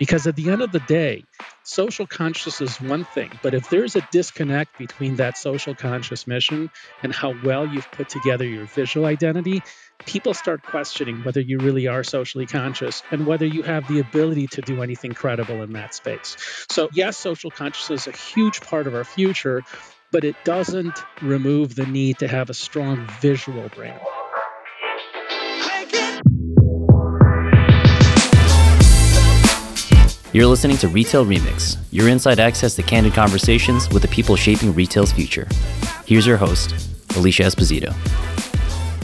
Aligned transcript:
Because 0.00 0.26
at 0.26 0.34
the 0.34 0.50
end 0.50 0.62
of 0.62 0.72
the 0.72 0.80
day, 0.80 1.26
social 1.62 2.08
conscious 2.08 2.60
is 2.60 2.80
one 2.80 3.04
thing, 3.04 3.38
but 3.42 3.54
if 3.54 3.68
there's 3.68 3.94
a 3.96 4.02
disconnect 4.02 4.76
between 4.78 5.16
that 5.16 5.36
social 5.36 5.76
conscious 5.76 6.26
mission 6.26 6.70
and 7.04 7.14
how 7.14 7.32
well 7.32 7.66
you've 7.66 7.90
put 7.92 8.08
together 8.08 8.46
your 8.46 8.66
visual 8.66 9.06
identity, 9.06 9.62
people 10.06 10.34
start 10.34 10.62
questioning 10.64 11.22
whether 11.22 11.40
you 11.40 11.60
really 11.60 11.86
are 11.86 12.02
socially 12.02 12.48
conscious 12.48 13.04
and 13.12 13.26
whether 13.26 13.46
you 13.46 13.62
have 13.62 13.86
the 13.86 14.00
ability 14.00 14.48
to 14.48 14.62
do 14.62 14.82
anything 14.82 15.14
credible 15.14 15.62
in 15.62 15.72
that 15.74 15.94
space. 15.94 16.34
So, 16.72 16.88
yes, 16.92 17.18
social 17.18 17.52
consciousness 17.52 18.02
is 18.02 18.06
a 18.08 18.12
huge 18.16 18.62
part 18.62 18.88
of 18.88 18.94
our 18.94 19.04
future, 19.04 19.62
but 20.10 20.24
it 20.24 20.42
doesn't 20.44 21.04
remove 21.20 21.76
the 21.76 21.86
need 21.86 22.18
to 22.20 22.28
have 22.28 22.50
a 22.50 22.54
strong 22.54 23.06
visual 23.06 23.70
brand. 23.70 24.10
You're 30.32 30.46
listening 30.46 30.76
to 30.76 30.86
Retail 30.86 31.26
Remix, 31.26 31.76
your 31.90 32.08
inside 32.08 32.38
access 32.38 32.76
to 32.76 32.84
candid 32.84 33.14
conversations 33.14 33.90
with 33.90 34.02
the 34.02 34.08
people 34.08 34.36
shaping 34.36 34.72
retail's 34.72 35.10
future. 35.10 35.48
Here's 36.06 36.24
your 36.24 36.36
host, 36.36 36.72
Alicia 37.16 37.42
Esposito. 37.42 37.92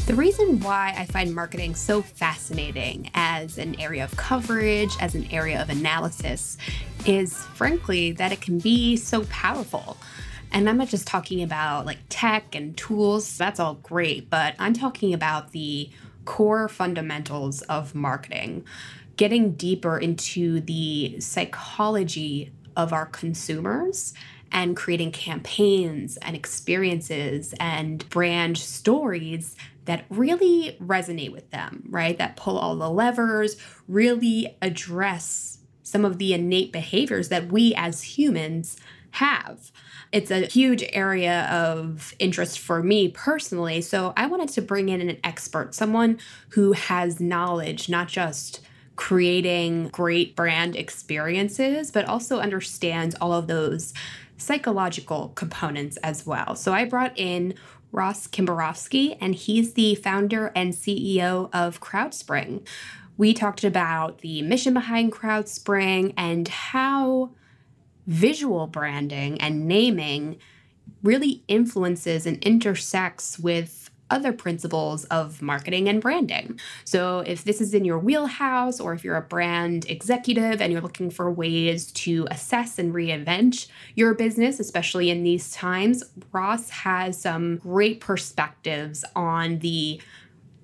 The 0.06 0.15
reason 0.15 0.60
why 0.60 0.95
I 0.96 1.04
find 1.06 1.34
marketing 1.34 1.74
so 1.74 2.01
fascinating 2.01 3.10
as 3.15 3.59
an 3.59 3.74
area 3.80 4.04
of 4.04 4.16
coverage, 4.16 4.95
as 5.01 5.16
an 5.16 5.27
area 5.32 5.60
of 5.60 5.68
analysis, 5.68 6.59
is 7.06 7.34
frankly 7.54 8.12
that 8.12 8.30
it 8.30 8.40
can 8.40 8.60
be 8.60 8.96
so 8.96 9.24
powerful. 9.24 9.96
And 10.52 10.68
I'm 10.68 10.77
not 10.77 10.87
just 10.87 11.09
talking 11.09 11.43
about 11.43 11.87
like 11.87 11.98
tech 12.09 12.54
and 12.54 12.77
tools, 12.77 13.37
that's 13.37 13.59
all 13.59 13.74
great, 13.74 14.30
but 14.30 14.54
I'm 14.60 14.74
talking 14.74 15.12
about 15.12 15.51
the 15.51 15.90
core 16.24 16.68
fundamentals 16.68 17.62
of 17.62 17.96
marketing, 17.96 18.65
getting 19.16 19.52
deeper 19.52 19.98
into 19.98 20.61
the 20.61 21.19
psychology 21.20 22.52
of 22.77 22.93
our 22.93 23.07
consumers 23.07 24.13
and 24.52 24.77
creating 24.77 25.10
campaigns 25.13 26.16
and 26.18 26.37
experiences 26.37 27.55
and 27.59 28.09
brand 28.10 28.59
stories 28.59 29.57
that 29.87 30.05
really 30.10 30.77
resonate 30.80 31.32
with 31.32 31.51
them, 31.51 31.85
right? 31.88 32.18
That 32.18 32.37
pull 32.37 32.59
all 32.59 32.77
the 32.77 32.90
levers, 32.90 33.57
really 33.88 34.57
address 34.60 35.59
some 35.83 36.05
of 36.05 36.18
the 36.18 36.35
innate 36.35 36.73
behaviors 36.73 37.29
that 37.29 37.51
we 37.51 37.74
as 37.77 38.02
humans 38.02 38.77
have. 39.12 39.71
It's 40.12 40.30
a 40.30 40.46
huge 40.46 40.85
area 40.93 41.45
of 41.45 42.15
interest 42.18 42.59
for 42.59 42.83
me 42.83 43.09
personally. 43.09 43.80
So 43.80 44.12
I 44.16 44.27
wanted 44.27 44.49
to 44.51 44.62
bring 44.62 44.88
in 44.88 45.01
an 45.01 45.18
expert, 45.24 45.74
someone 45.74 46.18
who 46.51 46.73
has 46.73 47.21
knowledge, 47.21 47.88
not 47.88 48.09
just 48.09 48.60
creating 48.97 49.89
great 49.89 50.35
brand 50.35 50.75
experiences, 50.75 51.91
but 51.91 52.07
also 52.07 52.41
understands 52.41 53.15
all 53.21 53.33
of 53.33 53.47
those 53.47 53.95
psychological 54.39 55.29
components 55.35 55.97
as 55.99 56.27
well. 56.27 56.55
So 56.57 56.73
I 56.73 56.85
brought 56.85 57.17
in 57.17 57.55
Ross 57.93 58.27
Kimbarovsky, 58.27 59.17
and 59.21 59.35
he's 59.35 59.74
the 59.74 59.95
founder 59.95 60.52
and 60.55 60.73
CEO 60.73 61.49
of 61.52 61.80
CrowdSpring. 61.80 62.67
We 63.17 63.33
talked 63.33 63.65
about 63.65 64.19
the 64.19 64.43
mission 64.43 64.75
behind 64.75 65.12
CrowdSpring 65.12 66.12
and 66.17 66.49
how 66.49 67.31
visual 68.06 68.67
branding 68.67 69.41
and 69.41 69.67
naming 69.67 70.39
really 71.03 71.43
influences 71.49 72.27
and 72.27 72.43
intersects 72.44 73.39
with 73.39 73.85
other 74.10 74.32
principles 74.32 75.04
of 75.04 75.43
marketing 75.43 75.88
and 75.88 76.00
branding. 76.00 76.59
So, 76.84 77.21
if 77.21 77.44
this 77.44 77.60
is 77.60 77.75
in 77.75 77.84
your 77.84 77.99
wheelhouse, 77.99 78.81
or 78.81 78.93
if 78.93 79.04
you're 79.04 79.16
a 79.16 79.22
brand 79.22 79.87
executive 79.88 80.60
and 80.60 80.72
you're 80.72 80.82
looking 80.82 81.10
for 81.10 81.31
ways 81.31 81.93
to 81.93 82.27
assess 82.31 82.78
and 82.78 82.94
reinvent 82.94 83.69
your 83.94 84.15
business, 84.15 84.60
especially 84.60 85.10
in 85.10 85.22
these 85.22 85.50
times, 85.53 86.04
Ross 86.32 86.71
has 86.71 87.21
some 87.21 87.56
great 87.59 88.00
perspectives 88.00 89.05
on 89.15 89.59
the 89.61 90.00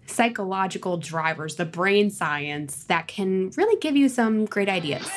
psychological 0.06 0.96
drivers, 0.98 1.56
the 1.56 1.64
brain 1.64 2.10
science 2.10 2.84
that 2.84 3.08
can 3.08 3.50
really 3.56 3.78
give 3.80 3.96
you 3.96 4.08
some 4.08 4.44
great 4.44 4.68
ideas. 4.68 5.08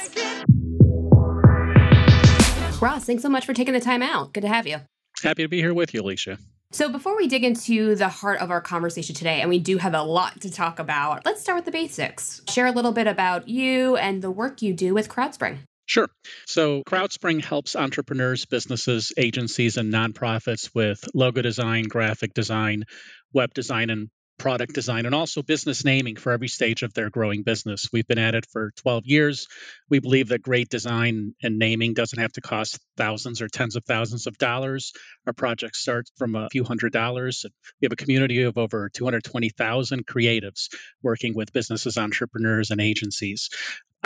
Ross, 2.82 3.06
thanks 3.06 3.24
so 3.24 3.30
much 3.30 3.46
for 3.46 3.54
taking 3.54 3.74
the 3.74 3.80
time 3.80 4.02
out. 4.02 4.34
Good 4.34 4.42
to 4.42 4.48
have 4.48 4.68
you. 4.68 4.78
Happy 5.24 5.44
to 5.44 5.50
be 5.50 5.62
here 5.62 5.74
with 5.74 5.94
you, 5.94 6.02
Alicia. 6.02 6.38
So, 6.76 6.90
before 6.90 7.16
we 7.16 7.28
dig 7.28 7.46
into 7.46 7.96
the 7.96 8.10
heart 8.10 8.42
of 8.42 8.52
our 8.52 8.60
conversation 8.60 9.16
today, 9.16 9.40
and 9.40 9.50
we 9.50 9.60
do 9.60 9.78
have 9.78 9.94
a 9.94 10.04
lot 10.04 10.42
to 10.42 10.52
talk 10.52 10.78
about, 10.78 11.24
let's 11.24 11.40
start 11.40 11.56
with 11.56 11.64
the 11.64 11.72
basics. 11.72 12.42
Share 12.50 12.66
a 12.66 12.72
little 12.74 12.92
bit 12.92 13.08
about 13.08 13.48
you 13.48 13.96
and 13.96 14.22
the 14.22 14.30
work 14.30 14.62
you 14.62 14.74
do 14.74 14.94
with 14.94 15.08
CrowdSpring. 15.08 15.60
Sure. 15.86 16.10
So 16.46 16.84
CrowdSpring 16.84 17.46
helps 17.46 17.78
entrepreneurs, 17.78 18.44
businesses, 18.44 19.14
agencies, 19.16 19.78
and 19.78 19.94
nonprofits 19.94 20.70
with 20.76 21.02
logo 21.14 21.42
design, 21.42 21.84
graphic 21.84 22.34
design, 22.34 22.84
web 23.32 23.54
design, 23.54 23.90
and 23.90 24.10
product 24.38 24.74
design 24.74 25.06
and 25.06 25.16
also 25.16 25.42
business 25.42 25.86
naming 25.86 26.16
for 26.16 26.32
every 26.32 26.48
stage 26.48 26.84
of 26.84 26.94
their 26.94 27.10
growing 27.10 27.44
business. 27.44 27.90
We've 27.92 28.08
been 28.08 28.20
at 28.20 28.36
it 28.36 28.46
for 28.52 28.72
12 28.78 29.06
years. 29.06 29.48
We 29.90 30.00
believe 30.00 30.30
that 30.30 30.42
great 30.42 30.70
design 30.70 31.34
and 31.42 31.58
naming 31.58 31.94
doesn't 31.94 32.20
have 32.20 32.34
to 32.34 32.42
cost 32.42 32.80
thousands 32.98 33.42
or 33.42 33.48
tens 33.48 33.76
of 33.76 33.86
thousands 33.86 34.28
of 34.28 34.38
dollars. 34.38 34.94
Our 35.26 35.34
projects 35.34 35.80
start 35.80 36.10
from 36.18 36.36
a 36.36 36.50
few 36.52 36.64
hundred 36.64 36.92
dollars. 36.94 37.46
We 37.82 37.86
have 37.86 37.94
a 37.94 37.98
community 37.98 38.44
of 38.44 38.58
over 38.58 38.90
220,000 38.94 40.06
creatives 40.06 40.70
working 41.02 41.34
with 41.36 41.54
businesses, 41.54 41.98
entrepreneurs, 41.98 42.72
and 42.72 42.82
agencies. 42.82 43.50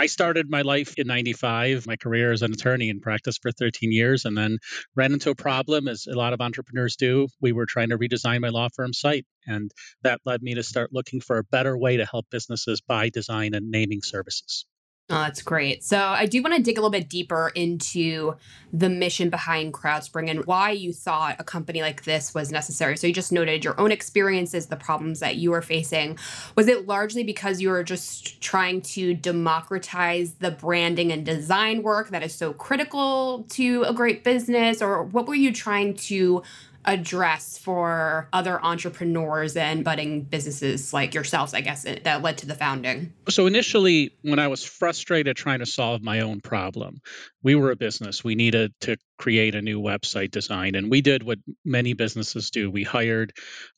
I 0.00 0.06
started 0.06 0.48
my 0.48 0.62
life 0.62 0.94
in 0.96 1.06
95, 1.06 1.86
my 1.86 1.96
career 1.96 2.32
as 2.32 2.40
an 2.40 2.54
attorney 2.54 2.88
in 2.88 3.00
practice 3.00 3.36
for 3.36 3.52
13 3.52 3.92
years, 3.92 4.24
and 4.24 4.34
then 4.34 4.56
ran 4.96 5.12
into 5.12 5.28
a 5.28 5.34
problem, 5.34 5.88
as 5.88 6.06
a 6.06 6.16
lot 6.16 6.32
of 6.32 6.40
entrepreneurs 6.40 6.96
do. 6.96 7.28
We 7.42 7.52
were 7.52 7.66
trying 7.66 7.90
to 7.90 7.98
redesign 7.98 8.40
my 8.40 8.48
law 8.48 8.68
firm 8.74 8.94
site, 8.94 9.26
and 9.46 9.70
that 10.02 10.22
led 10.24 10.40
me 10.42 10.54
to 10.54 10.62
start 10.62 10.88
looking 10.90 11.20
for 11.20 11.36
a 11.36 11.44
better 11.44 11.76
way 11.76 11.98
to 11.98 12.06
help 12.06 12.24
businesses 12.30 12.80
buy 12.80 13.10
design 13.10 13.52
and 13.52 13.70
naming 13.70 14.00
services. 14.02 14.64
Oh, 15.12 15.22
that's 15.22 15.42
great. 15.42 15.82
So 15.82 15.98
I 15.98 16.26
do 16.26 16.40
want 16.40 16.54
to 16.54 16.62
dig 16.62 16.78
a 16.78 16.80
little 16.80 16.90
bit 16.90 17.08
deeper 17.08 17.50
into 17.56 18.36
the 18.72 18.88
mission 18.88 19.28
behind 19.28 19.74
CrowdSpring 19.74 20.30
and 20.30 20.44
why 20.44 20.70
you 20.70 20.92
thought 20.92 21.34
a 21.40 21.42
company 21.42 21.82
like 21.82 22.04
this 22.04 22.32
was 22.32 22.52
necessary. 22.52 22.96
So 22.96 23.08
you 23.08 23.12
just 23.12 23.32
noted 23.32 23.64
your 23.64 23.78
own 23.80 23.90
experiences, 23.90 24.66
the 24.66 24.76
problems 24.76 25.18
that 25.18 25.34
you 25.34 25.50
were 25.50 25.62
facing. 25.62 26.16
Was 26.54 26.68
it 26.68 26.86
largely 26.86 27.24
because 27.24 27.60
you 27.60 27.70
were 27.70 27.82
just 27.82 28.40
trying 28.40 28.82
to 28.82 29.12
democratize 29.14 30.34
the 30.34 30.52
branding 30.52 31.10
and 31.10 31.26
design 31.26 31.82
work 31.82 32.10
that 32.10 32.22
is 32.22 32.32
so 32.32 32.52
critical 32.52 33.44
to 33.50 33.82
a 33.82 33.92
great 33.92 34.22
business? 34.22 34.80
Or 34.80 35.02
what 35.02 35.26
were 35.26 35.34
you 35.34 35.52
trying 35.52 35.94
to 35.94 36.44
address 36.84 37.58
for 37.58 38.28
other 38.32 38.62
entrepreneurs 38.62 39.56
and 39.56 39.84
budding 39.84 40.22
businesses 40.22 40.92
like 40.92 41.14
yourselves, 41.14 41.54
I 41.54 41.60
guess, 41.60 41.84
that 41.84 42.22
led 42.22 42.38
to 42.38 42.46
the 42.46 42.54
founding? 42.54 43.12
So, 43.28 43.46
initially, 43.46 44.12
when 44.22 44.38
I 44.38 44.48
was 44.48 44.64
frustrated 44.64 45.36
trying 45.36 45.60
to 45.60 45.66
solve 45.66 46.02
my 46.02 46.20
own 46.20 46.40
problem, 46.40 47.00
we 47.42 47.54
were 47.54 47.70
a 47.70 47.76
business. 47.76 48.22
We 48.22 48.34
needed 48.34 48.72
to 48.82 48.96
create 49.20 49.54
a 49.54 49.60
new 49.60 49.80
website 49.80 50.30
design. 50.30 50.74
And 50.74 50.90
we 50.90 51.02
did 51.02 51.22
what 51.22 51.38
many 51.64 51.92
businesses 51.92 52.50
do. 52.50 52.70
We 52.70 52.84
hired 52.84 53.32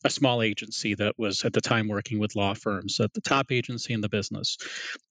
a 0.05 0.09
small 0.09 0.41
agency 0.41 0.95
that 0.95 1.15
was 1.17 1.43
at 1.43 1.51
the 1.51 1.59
time 1.59 1.89
working 1.89 2.17
with 2.17 2.35
law 2.35 2.53
firms, 2.53 2.99
at 3.01 3.13
the 3.13 3.21
top 3.21 3.51
agency 3.51 3.93
in 3.93 3.99
the 3.99 4.07
business. 4.07 4.57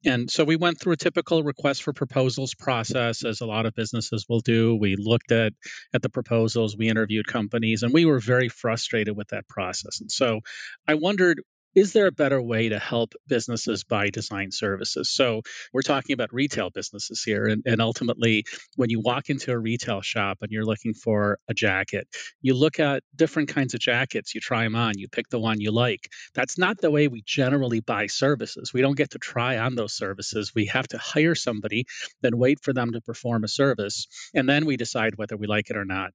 And 0.04 0.30
so 0.30 0.44
we 0.44 0.56
went 0.56 0.80
through 0.80 0.94
a 0.94 0.96
typical 0.96 1.42
request 1.42 1.82
for 1.82 1.92
proposals 1.92 2.54
process, 2.54 3.24
as 3.24 3.42
a 3.42 3.46
lot 3.46 3.66
of 3.66 3.74
businesses 3.74 4.24
will 4.26 4.40
do. 4.40 4.74
We 4.74 4.96
looked 4.98 5.32
at, 5.32 5.52
at 5.92 6.00
the 6.00 6.08
proposals, 6.08 6.76
we 6.76 6.88
interviewed 6.88 7.26
companies, 7.26 7.81
and 7.82 7.92
we 7.92 8.04
were 8.04 8.20
very 8.20 8.48
frustrated 8.48 9.16
with 9.16 9.28
that 9.28 9.48
process. 9.48 10.00
And 10.00 10.10
so 10.10 10.40
I 10.86 10.94
wondered 10.94 11.42
is 11.74 11.92
there 11.92 12.06
a 12.06 12.12
better 12.12 12.40
way 12.40 12.68
to 12.68 12.78
help 12.78 13.14
businesses 13.26 13.84
buy 13.84 14.10
design 14.10 14.50
services? 14.50 15.10
So 15.10 15.42
we're 15.72 15.82
talking 15.82 16.12
about 16.12 16.32
retail 16.32 16.70
businesses 16.70 17.22
here. 17.22 17.46
And, 17.46 17.62
and, 17.64 17.80
ultimately, 17.80 18.44
when 18.76 18.90
you 18.90 19.00
walk 19.00 19.30
into 19.30 19.52
a 19.52 19.58
retail 19.58 20.02
shop 20.02 20.38
and 20.42 20.52
you're 20.52 20.64
looking 20.64 20.94
for 20.94 21.38
a 21.48 21.54
jacket, 21.54 22.06
you 22.42 22.54
look 22.54 22.78
at 22.78 23.02
different 23.16 23.48
kinds 23.48 23.74
of 23.74 23.80
jackets, 23.80 24.34
you 24.34 24.40
try 24.40 24.64
them 24.64 24.76
on, 24.76 24.98
you 24.98 25.08
pick 25.08 25.28
the 25.30 25.40
one 25.40 25.60
you 25.60 25.72
like. 25.72 26.08
That's 26.34 26.58
not 26.58 26.78
the 26.78 26.90
way 26.90 27.08
we 27.08 27.22
generally 27.24 27.80
buy 27.80 28.06
services. 28.06 28.72
We 28.72 28.82
don't 28.82 28.96
get 28.96 29.10
to 29.10 29.18
try 29.18 29.58
on 29.58 29.74
those 29.74 29.94
services. 29.94 30.52
We 30.54 30.66
have 30.66 30.88
to 30.88 30.98
hire 30.98 31.34
somebody, 31.34 31.86
then 32.20 32.36
wait 32.36 32.60
for 32.62 32.72
them 32.72 32.92
to 32.92 33.00
perform 33.00 33.44
a 33.44 33.48
service, 33.48 34.06
and 34.34 34.48
then 34.48 34.66
we 34.66 34.76
decide 34.76 35.16
whether 35.16 35.36
we 35.36 35.46
like 35.46 35.70
it 35.70 35.76
or 35.76 35.84
not 35.84 36.12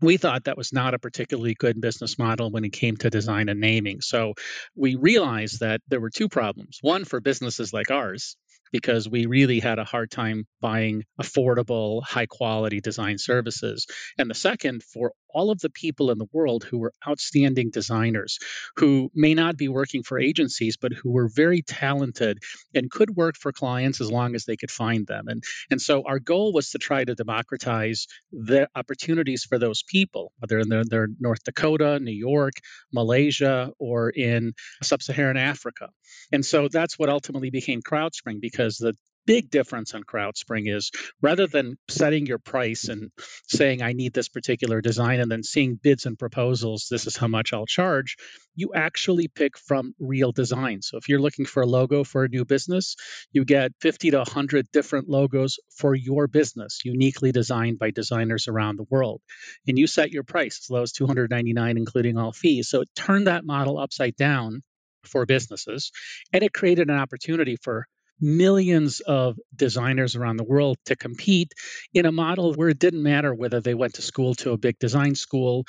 we 0.00 0.16
thought 0.16 0.44
that 0.44 0.56
was 0.56 0.72
not 0.72 0.94
a 0.94 0.98
particularly 0.98 1.54
good 1.54 1.80
business 1.80 2.18
model 2.18 2.50
when 2.50 2.64
it 2.64 2.72
came 2.72 2.96
to 2.98 3.10
design 3.10 3.48
and 3.48 3.60
naming. 3.60 4.00
So 4.00 4.34
we 4.74 4.96
realized 4.96 5.60
that 5.60 5.80
there 5.88 6.00
were 6.00 6.10
two 6.10 6.28
problems. 6.28 6.78
One 6.82 7.04
for 7.04 7.20
businesses 7.20 7.72
like 7.72 7.90
ours, 7.90 8.36
because 8.72 9.08
we 9.08 9.26
really 9.26 9.60
had 9.60 9.78
a 9.78 9.84
hard 9.84 10.10
time 10.10 10.44
buying 10.60 11.04
affordable, 11.20 12.02
high 12.02 12.26
quality 12.26 12.80
design 12.80 13.16
services. 13.18 13.86
And 14.18 14.28
the 14.28 14.34
second 14.34 14.82
for 14.82 15.12
all 15.36 15.50
of 15.50 15.60
the 15.60 15.68
people 15.68 16.10
in 16.10 16.16
the 16.16 16.32
world 16.32 16.64
who 16.64 16.78
were 16.78 16.94
outstanding 17.06 17.68
designers, 17.70 18.38
who 18.76 19.10
may 19.14 19.34
not 19.34 19.58
be 19.58 19.68
working 19.68 20.02
for 20.02 20.18
agencies, 20.18 20.78
but 20.78 20.94
who 20.94 21.10
were 21.10 21.28
very 21.28 21.60
talented 21.60 22.38
and 22.74 22.90
could 22.90 23.10
work 23.14 23.36
for 23.36 23.52
clients 23.52 24.00
as 24.00 24.10
long 24.10 24.34
as 24.34 24.46
they 24.46 24.56
could 24.56 24.70
find 24.70 25.06
them. 25.06 25.28
And, 25.28 25.44
and 25.70 25.80
so 25.80 26.04
our 26.06 26.18
goal 26.18 26.54
was 26.54 26.70
to 26.70 26.78
try 26.78 27.04
to 27.04 27.14
democratize 27.14 28.06
the 28.32 28.66
opportunities 28.74 29.44
for 29.44 29.58
those 29.58 29.82
people, 29.82 30.32
whether 30.38 30.64
they're, 30.64 30.84
they're 30.84 31.08
North 31.20 31.44
Dakota, 31.44 32.00
New 32.00 32.18
York, 32.30 32.54
Malaysia, 32.90 33.70
or 33.78 34.08
in 34.08 34.54
sub 34.82 35.02
Saharan 35.02 35.36
Africa. 35.36 35.90
And 36.32 36.44
so 36.44 36.68
that's 36.68 36.98
what 36.98 37.10
ultimately 37.10 37.50
became 37.50 37.82
CrowdSpring 37.82 38.40
because 38.40 38.78
the 38.78 38.94
big 39.26 39.50
difference 39.50 39.94
on 39.94 40.04
CrowdSpring 40.04 40.74
is 40.74 40.90
rather 41.20 41.46
than 41.46 41.76
setting 41.88 42.26
your 42.26 42.38
price 42.38 42.88
and 42.88 43.10
saying, 43.48 43.82
I 43.82 43.92
need 43.92 44.12
this 44.12 44.28
particular 44.28 44.80
design, 44.80 45.20
and 45.20 45.30
then 45.30 45.42
seeing 45.42 45.74
bids 45.74 46.06
and 46.06 46.18
proposals, 46.18 46.86
this 46.90 47.06
is 47.06 47.16
how 47.16 47.28
much 47.28 47.52
I'll 47.52 47.66
charge, 47.66 48.16
you 48.54 48.72
actually 48.74 49.28
pick 49.28 49.58
from 49.58 49.94
real 49.98 50.32
designs. 50.32 50.88
So 50.88 50.96
if 50.96 51.08
you're 51.08 51.20
looking 51.20 51.44
for 51.44 51.62
a 51.62 51.66
logo 51.66 52.04
for 52.04 52.24
a 52.24 52.28
new 52.28 52.44
business, 52.44 52.96
you 53.32 53.44
get 53.44 53.72
50 53.80 54.12
to 54.12 54.18
100 54.18 54.70
different 54.72 55.08
logos 55.08 55.58
for 55.76 55.94
your 55.94 56.26
business, 56.26 56.80
uniquely 56.84 57.32
designed 57.32 57.78
by 57.78 57.90
designers 57.90 58.48
around 58.48 58.78
the 58.78 58.86
world. 58.90 59.20
And 59.66 59.78
you 59.78 59.86
set 59.86 60.10
your 60.10 60.22
price 60.22 60.60
as 60.64 60.70
low 60.70 60.82
as 60.82 60.92
299 60.92 61.76
including 61.76 62.16
all 62.16 62.32
fees. 62.32 62.68
So 62.68 62.80
it 62.80 62.88
turned 62.94 63.26
that 63.26 63.44
model 63.44 63.78
upside 63.78 64.16
down 64.16 64.62
for 65.04 65.26
businesses 65.26 65.92
and 66.32 66.42
it 66.42 66.52
created 66.52 66.88
an 66.90 66.96
opportunity 66.96 67.56
for 67.62 67.86
millions 68.20 69.00
of 69.00 69.38
designers 69.54 70.16
around 70.16 70.36
the 70.36 70.44
world 70.44 70.78
to 70.86 70.96
compete 70.96 71.52
in 71.92 72.06
a 72.06 72.12
model 72.12 72.54
where 72.54 72.68
it 72.68 72.78
didn't 72.78 73.02
matter 73.02 73.34
whether 73.34 73.60
they 73.60 73.74
went 73.74 73.94
to 73.94 74.02
school 74.02 74.34
to 74.36 74.52
a 74.52 74.58
big 74.58 74.78
design 74.78 75.14
school, 75.14 75.64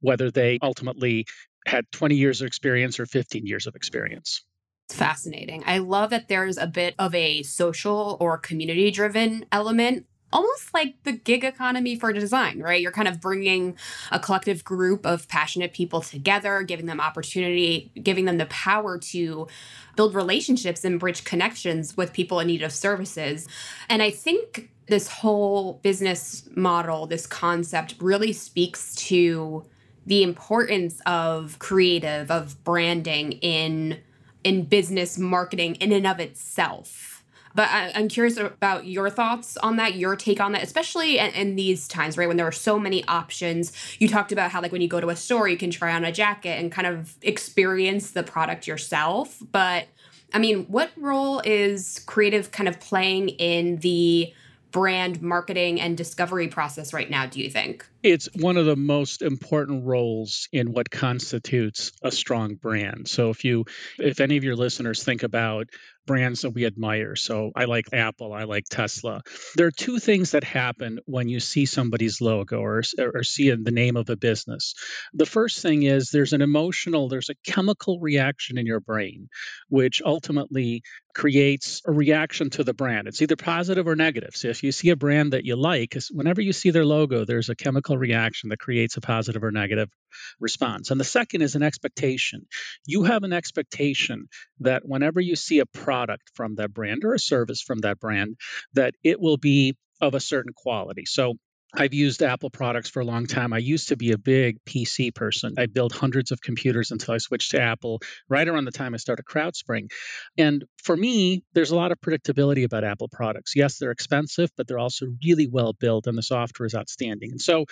whether 0.00 0.30
they 0.30 0.58
ultimately 0.62 1.26
had 1.66 1.84
20 1.92 2.14
years 2.14 2.40
of 2.40 2.46
experience 2.46 2.98
or 3.00 3.06
15 3.06 3.46
years 3.46 3.66
of 3.66 3.74
experience. 3.74 4.44
It's 4.88 4.98
fascinating. 4.98 5.62
I 5.66 5.78
love 5.78 6.10
that 6.10 6.26
there's 6.26 6.58
a 6.58 6.66
bit 6.66 6.94
of 6.98 7.14
a 7.14 7.44
social 7.44 8.16
or 8.18 8.38
community 8.38 8.90
driven 8.90 9.46
element 9.52 10.06
almost 10.32 10.72
like 10.72 10.94
the 11.04 11.12
gig 11.12 11.44
economy 11.44 11.96
for 11.96 12.12
design, 12.12 12.60
right? 12.60 12.80
You're 12.80 12.92
kind 12.92 13.08
of 13.08 13.20
bringing 13.20 13.76
a 14.10 14.18
collective 14.18 14.64
group 14.64 15.04
of 15.04 15.28
passionate 15.28 15.72
people 15.72 16.00
together, 16.00 16.62
giving 16.62 16.86
them 16.86 17.00
opportunity, 17.00 17.90
giving 18.02 18.24
them 18.24 18.38
the 18.38 18.46
power 18.46 18.98
to 18.98 19.48
build 19.96 20.14
relationships 20.14 20.84
and 20.84 21.00
bridge 21.00 21.24
connections 21.24 21.96
with 21.96 22.12
people 22.12 22.40
in 22.40 22.46
need 22.46 22.62
of 22.62 22.72
services. 22.72 23.48
And 23.88 24.02
I 24.02 24.10
think 24.10 24.70
this 24.86 25.08
whole 25.08 25.74
business 25.82 26.48
model, 26.54 27.06
this 27.06 27.26
concept 27.26 27.94
really 28.00 28.32
speaks 28.32 28.94
to 28.96 29.64
the 30.06 30.22
importance 30.22 31.00
of 31.06 31.58
creative, 31.58 32.30
of 32.30 32.62
branding 32.64 33.32
in 33.32 34.00
in 34.42 34.64
business 34.64 35.18
marketing 35.18 35.74
in 35.76 35.92
and 35.92 36.06
of 36.06 36.18
itself 36.18 37.09
but 37.54 37.68
I, 37.68 37.88
am 37.90 38.08
curious 38.08 38.36
about 38.36 38.86
your 38.86 39.10
thoughts 39.10 39.56
on 39.56 39.76
that, 39.76 39.94
your 39.94 40.16
take 40.16 40.40
on 40.40 40.52
that, 40.52 40.62
especially 40.62 41.18
in, 41.18 41.30
in, 41.30 41.56
these 41.56 41.88
times, 41.88 42.16
right? 42.16 42.28
When 42.28 42.36
there 42.36 42.46
are 42.46 42.52
so 42.52 42.78
many 42.78 43.04
options. 43.06 43.72
You 43.98 44.08
talked 44.08 44.32
about 44.32 44.50
how, 44.50 44.60
like, 44.62 44.72
when 44.72 44.82
you 44.82 44.88
go 44.88 45.00
to 45.00 45.08
a 45.08 45.16
store, 45.16 45.48
you 45.48 45.56
can 45.56 45.70
try 45.70 45.92
on 45.92 46.04
a 46.04 46.12
jacket 46.12 46.60
and 46.60 46.70
kind 46.70 46.86
of 46.86 47.16
experience 47.22 48.12
the 48.12 48.22
product 48.22 48.66
yourself. 48.66 49.42
But 49.50 49.86
I 50.32 50.38
mean, 50.38 50.66
what 50.66 50.90
role 50.96 51.40
is 51.44 52.02
creative 52.06 52.50
kind 52.50 52.68
of 52.68 52.78
playing 52.80 53.30
in 53.30 53.76
the 53.78 54.32
brand 54.70 55.20
marketing 55.20 55.80
and 55.80 55.96
discovery 55.96 56.48
process 56.48 56.92
right 56.92 57.10
now, 57.10 57.26
do 57.26 57.40
you 57.40 57.50
think? 57.50 57.86
It's 58.02 58.28
one 58.34 58.56
of 58.56 58.66
the 58.66 58.76
most 58.76 59.22
important 59.22 59.84
roles 59.84 60.48
in 60.52 60.72
what 60.72 60.90
constitutes 60.90 61.92
a 62.02 62.10
strong 62.10 62.54
brand. 62.54 63.08
So 63.08 63.30
if 63.30 63.44
you 63.44 63.64
if 63.98 64.20
any 64.20 64.36
of 64.36 64.44
your 64.44 64.56
listeners 64.56 65.02
think 65.02 65.22
about 65.22 65.68
brands 66.06 66.42
that 66.42 66.50
we 66.50 66.66
admire. 66.66 67.14
So 67.16 67.52
I 67.54 67.64
like 67.64 67.92
Apple, 67.92 68.32
I 68.32 68.44
like 68.44 68.64
Tesla. 68.68 69.22
There 69.56 69.66
are 69.66 69.72
two 69.72 69.98
things 69.98 70.32
that 70.32 70.44
happen 70.44 70.98
when 71.06 71.28
you 71.28 71.40
see 71.40 71.66
somebody's 71.66 72.20
logo 72.20 72.60
or, 72.60 72.82
or 72.98 73.22
see 73.22 73.50
the 73.50 73.70
name 73.70 73.96
of 73.96 74.10
a 74.10 74.16
business. 74.16 74.74
The 75.14 75.26
first 75.26 75.60
thing 75.60 75.82
is 75.82 76.10
there's 76.10 76.32
an 76.32 76.42
emotional, 76.42 77.08
there's 77.08 77.30
a 77.30 77.50
chemical 77.50 78.00
reaction 78.00 78.58
in 78.58 78.66
your 78.66 78.80
brain, 78.80 79.28
which 79.68 80.02
ultimately 80.04 80.82
creates 81.14 81.82
a 81.86 81.92
reaction 81.92 82.50
to 82.50 82.64
the 82.64 82.74
brand. 82.74 83.08
It's 83.08 83.20
either 83.20 83.36
positive 83.36 83.86
or 83.88 83.96
negative. 83.96 84.30
So 84.34 84.48
if 84.48 84.62
you 84.62 84.72
see 84.72 84.90
a 84.90 84.96
brand 84.96 85.32
that 85.32 85.44
you 85.44 85.56
like, 85.56 85.96
whenever 86.10 86.40
you 86.40 86.52
see 86.52 86.70
their 86.70 86.84
logo, 86.84 87.24
there's 87.24 87.48
a 87.48 87.56
chemical 87.56 87.98
reaction 87.98 88.50
that 88.50 88.58
creates 88.58 88.96
a 88.96 89.00
positive 89.00 89.42
or 89.42 89.50
negative 89.50 89.90
response. 90.38 90.90
And 90.90 91.00
the 91.00 91.04
second 91.04 91.42
is 91.42 91.54
an 91.54 91.62
expectation. 91.62 92.46
You 92.86 93.04
have 93.04 93.22
an 93.24 93.32
expectation 93.32 94.28
that 94.60 94.82
whenever 94.84 95.20
you 95.20 95.36
see 95.36 95.58
a 95.58 95.66
product 95.66 95.89
from 96.34 96.56
that 96.56 96.72
brand 96.72 97.04
or 97.04 97.14
a 97.14 97.18
service 97.18 97.60
from 97.60 97.78
that 97.80 98.00
brand, 98.00 98.36
that 98.74 98.94
it 99.02 99.20
will 99.20 99.36
be 99.36 99.76
of 100.00 100.14
a 100.14 100.20
certain 100.20 100.52
quality. 100.54 101.04
So 101.06 101.34
I've 101.72 101.94
used 101.94 102.22
Apple 102.22 102.50
products 102.50 102.90
for 102.90 103.00
a 103.00 103.04
long 103.04 103.26
time. 103.26 103.52
I 103.52 103.58
used 103.58 103.88
to 103.88 103.96
be 103.96 104.10
a 104.10 104.18
big 104.18 104.58
PC 104.64 105.14
person. 105.14 105.54
I 105.56 105.66
built 105.66 105.92
hundreds 105.92 106.32
of 106.32 106.40
computers 106.40 106.90
until 106.90 107.14
I 107.14 107.18
switched 107.18 107.52
to 107.52 107.60
Apple 107.60 108.00
right 108.28 108.48
around 108.48 108.64
the 108.64 108.72
time 108.72 108.92
I 108.92 108.96
started 108.96 109.24
CrowdSpring. 109.24 109.88
And 110.36 110.64
for 110.82 110.96
me, 110.96 111.44
there's 111.52 111.70
a 111.70 111.76
lot 111.76 111.92
of 111.92 112.00
predictability 112.00 112.64
about 112.64 112.82
Apple 112.82 113.08
products. 113.08 113.54
Yes, 113.54 113.78
they're 113.78 113.92
expensive, 113.92 114.50
but 114.56 114.66
they're 114.66 114.78
also 114.80 115.06
really 115.24 115.46
well 115.46 115.72
built 115.72 116.08
and 116.08 116.18
the 116.18 116.22
software 116.22 116.66
is 116.66 116.74
outstanding. 116.74 117.30
And 117.32 117.40
so 117.40 117.66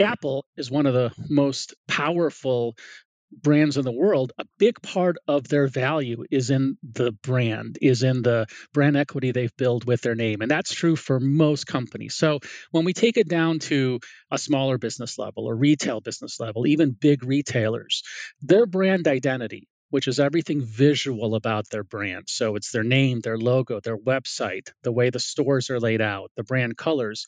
Apple 0.00 0.44
is 0.56 0.70
one 0.70 0.86
of 0.86 0.94
the 0.94 1.10
most 1.28 1.74
powerful 1.88 2.76
brands 3.32 3.76
in 3.76 3.84
the 3.84 3.92
world, 3.92 4.32
a 4.38 4.44
big 4.58 4.80
part 4.82 5.16
of 5.26 5.48
their 5.48 5.66
value 5.66 6.24
is 6.30 6.50
in 6.50 6.76
the 6.82 7.12
brand, 7.12 7.78
is 7.80 8.02
in 8.02 8.22
the 8.22 8.46
brand 8.72 8.96
equity 8.96 9.32
they've 9.32 9.56
built 9.56 9.86
with 9.86 10.02
their 10.02 10.14
name. 10.14 10.40
And 10.40 10.50
that's 10.50 10.74
true 10.74 10.96
for 10.96 11.20
most 11.20 11.66
companies. 11.66 12.14
So 12.14 12.40
when 12.70 12.84
we 12.84 12.92
take 12.92 13.16
it 13.16 13.28
down 13.28 13.58
to 13.60 14.00
a 14.30 14.38
smaller 14.38 14.78
business 14.78 15.18
level, 15.18 15.48
a 15.48 15.54
retail 15.54 16.00
business 16.00 16.38
level, 16.40 16.66
even 16.66 16.92
big 16.92 17.24
retailers, 17.24 18.02
their 18.40 18.66
brand 18.66 19.08
identity, 19.08 19.68
which 19.94 20.08
is 20.08 20.18
everything 20.18 20.60
visual 20.60 21.36
about 21.36 21.70
their 21.70 21.84
brand. 21.84 22.24
So 22.26 22.56
it's 22.56 22.72
their 22.72 22.82
name, 22.82 23.20
their 23.20 23.38
logo, 23.38 23.78
their 23.78 23.96
website, 23.96 24.72
the 24.82 24.90
way 24.90 25.10
the 25.10 25.20
stores 25.20 25.70
are 25.70 25.78
laid 25.78 26.00
out, 26.00 26.32
the 26.36 26.42
brand 26.42 26.76
colors, 26.76 27.26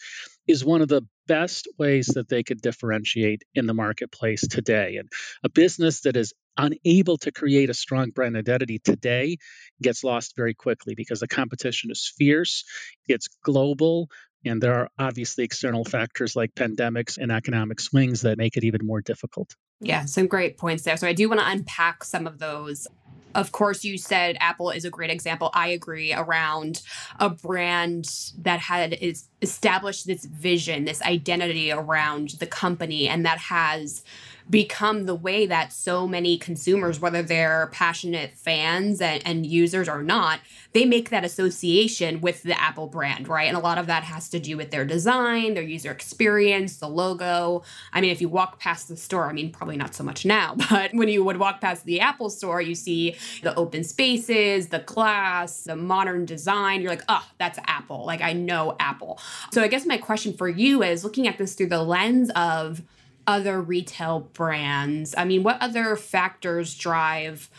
is 0.48 0.64
one 0.64 0.82
of 0.82 0.88
the 0.88 1.02
best 1.28 1.68
ways 1.78 2.08
that 2.16 2.28
they 2.28 2.42
could 2.42 2.60
differentiate 2.60 3.44
in 3.54 3.66
the 3.66 3.72
marketplace 3.72 4.48
today. 4.48 4.96
And 4.96 5.08
a 5.44 5.48
business 5.48 6.00
that 6.00 6.16
is 6.16 6.34
unable 6.58 7.18
to 7.18 7.30
create 7.30 7.70
a 7.70 7.74
strong 7.74 8.10
brand 8.10 8.36
identity 8.36 8.80
today 8.80 9.36
gets 9.80 10.02
lost 10.02 10.34
very 10.34 10.54
quickly 10.54 10.96
because 10.96 11.20
the 11.20 11.28
competition 11.28 11.92
is 11.92 12.12
fierce, 12.18 12.64
it's 13.06 13.28
global, 13.44 14.08
and 14.44 14.60
there 14.60 14.74
are 14.74 14.88
obviously 14.98 15.44
external 15.44 15.84
factors 15.84 16.34
like 16.34 16.52
pandemics 16.56 17.16
and 17.16 17.30
economic 17.30 17.78
swings 17.78 18.22
that 18.22 18.38
make 18.38 18.56
it 18.56 18.64
even 18.64 18.84
more 18.84 19.02
difficult. 19.02 19.54
Yeah, 19.80 20.04
some 20.06 20.26
great 20.26 20.56
points 20.56 20.84
there. 20.84 20.96
So 20.96 21.06
I 21.06 21.12
do 21.12 21.28
want 21.28 21.40
to 21.40 21.48
unpack 21.48 22.04
some 22.04 22.26
of 22.26 22.38
those. 22.38 22.86
Of 23.34 23.52
course, 23.52 23.84
you 23.84 23.98
said 23.98 24.38
Apple 24.40 24.70
is 24.70 24.86
a 24.86 24.90
great 24.90 25.10
example. 25.10 25.50
I 25.52 25.68
agree 25.68 26.14
around 26.14 26.80
a 27.20 27.28
brand 27.28 28.08
that 28.38 28.60
had 28.60 28.94
is 28.94 29.28
established 29.42 30.06
this 30.06 30.24
vision, 30.24 30.86
this 30.86 31.02
identity 31.02 31.70
around 31.70 32.30
the 32.40 32.46
company, 32.46 33.08
and 33.08 33.26
that 33.26 33.38
has 33.38 34.02
become 34.48 35.06
the 35.06 35.14
way 35.14 35.46
that 35.46 35.72
so 35.72 36.06
many 36.06 36.38
consumers, 36.38 37.00
whether 37.00 37.22
they're 37.22 37.68
passionate 37.72 38.32
fans 38.34 39.00
and, 39.00 39.20
and, 39.26 39.46
users 39.46 39.88
or 39.88 40.02
not, 40.02 40.40
they 40.72 40.84
make 40.84 41.10
that 41.10 41.24
association 41.24 42.20
with 42.20 42.42
the 42.42 42.60
Apple 42.60 42.86
brand, 42.86 43.28
right? 43.28 43.48
And 43.48 43.56
a 43.56 43.60
lot 43.60 43.78
of 43.78 43.86
that 43.86 44.02
has 44.04 44.28
to 44.30 44.38
do 44.38 44.56
with 44.56 44.70
their 44.70 44.84
design, 44.84 45.54
their 45.54 45.62
user 45.62 45.90
experience, 45.90 46.76
the 46.76 46.88
logo. 46.88 47.62
I 47.92 48.00
mean, 48.00 48.10
if 48.10 48.20
you 48.20 48.28
walk 48.28 48.58
past 48.58 48.88
the 48.88 48.96
store, 48.96 49.28
I 49.28 49.32
mean, 49.32 49.50
probably 49.50 49.76
not 49.76 49.94
so 49.94 50.04
much 50.04 50.24
now, 50.24 50.54
but 50.70 50.94
when 50.94 51.08
you 51.08 51.24
would 51.24 51.38
walk 51.38 51.60
past 51.60 51.84
the 51.84 52.00
Apple 52.00 52.30
store, 52.30 52.60
you 52.60 52.74
see 52.74 53.16
the 53.42 53.54
open 53.56 53.84
spaces, 53.84 54.68
the 54.68 54.80
glass, 54.80 55.64
the 55.64 55.76
modern 55.76 56.24
design. 56.24 56.82
You're 56.82 56.90
like, 56.90 57.04
oh, 57.08 57.26
that's 57.38 57.58
Apple. 57.66 58.04
Like, 58.04 58.22
I 58.22 58.32
know 58.32 58.76
Apple. 58.78 59.18
So 59.52 59.62
I 59.62 59.68
guess 59.68 59.86
my 59.86 59.98
question 59.98 60.32
for 60.32 60.48
you 60.48 60.82
is 60.82 61.04
looking 61.04 61.26
at 61.26 61.38
this 61.38 61.54
through 61.54 61.68
the 61.68 61.82
lens 61.82 62.30
of 62.36 62.82
other 63.26 63.60
retail 63.60 64.20
brands? 64.20 65.14
I 65.16 65.24
mean, 65.24 65.42
what 65.42 65.60
other 65.60 65.96
factors 65.96 66.74
drive 66.74 67.50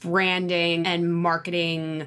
branding 0.00 0.86
and 0.86 1.14
marketing 1.14 2.06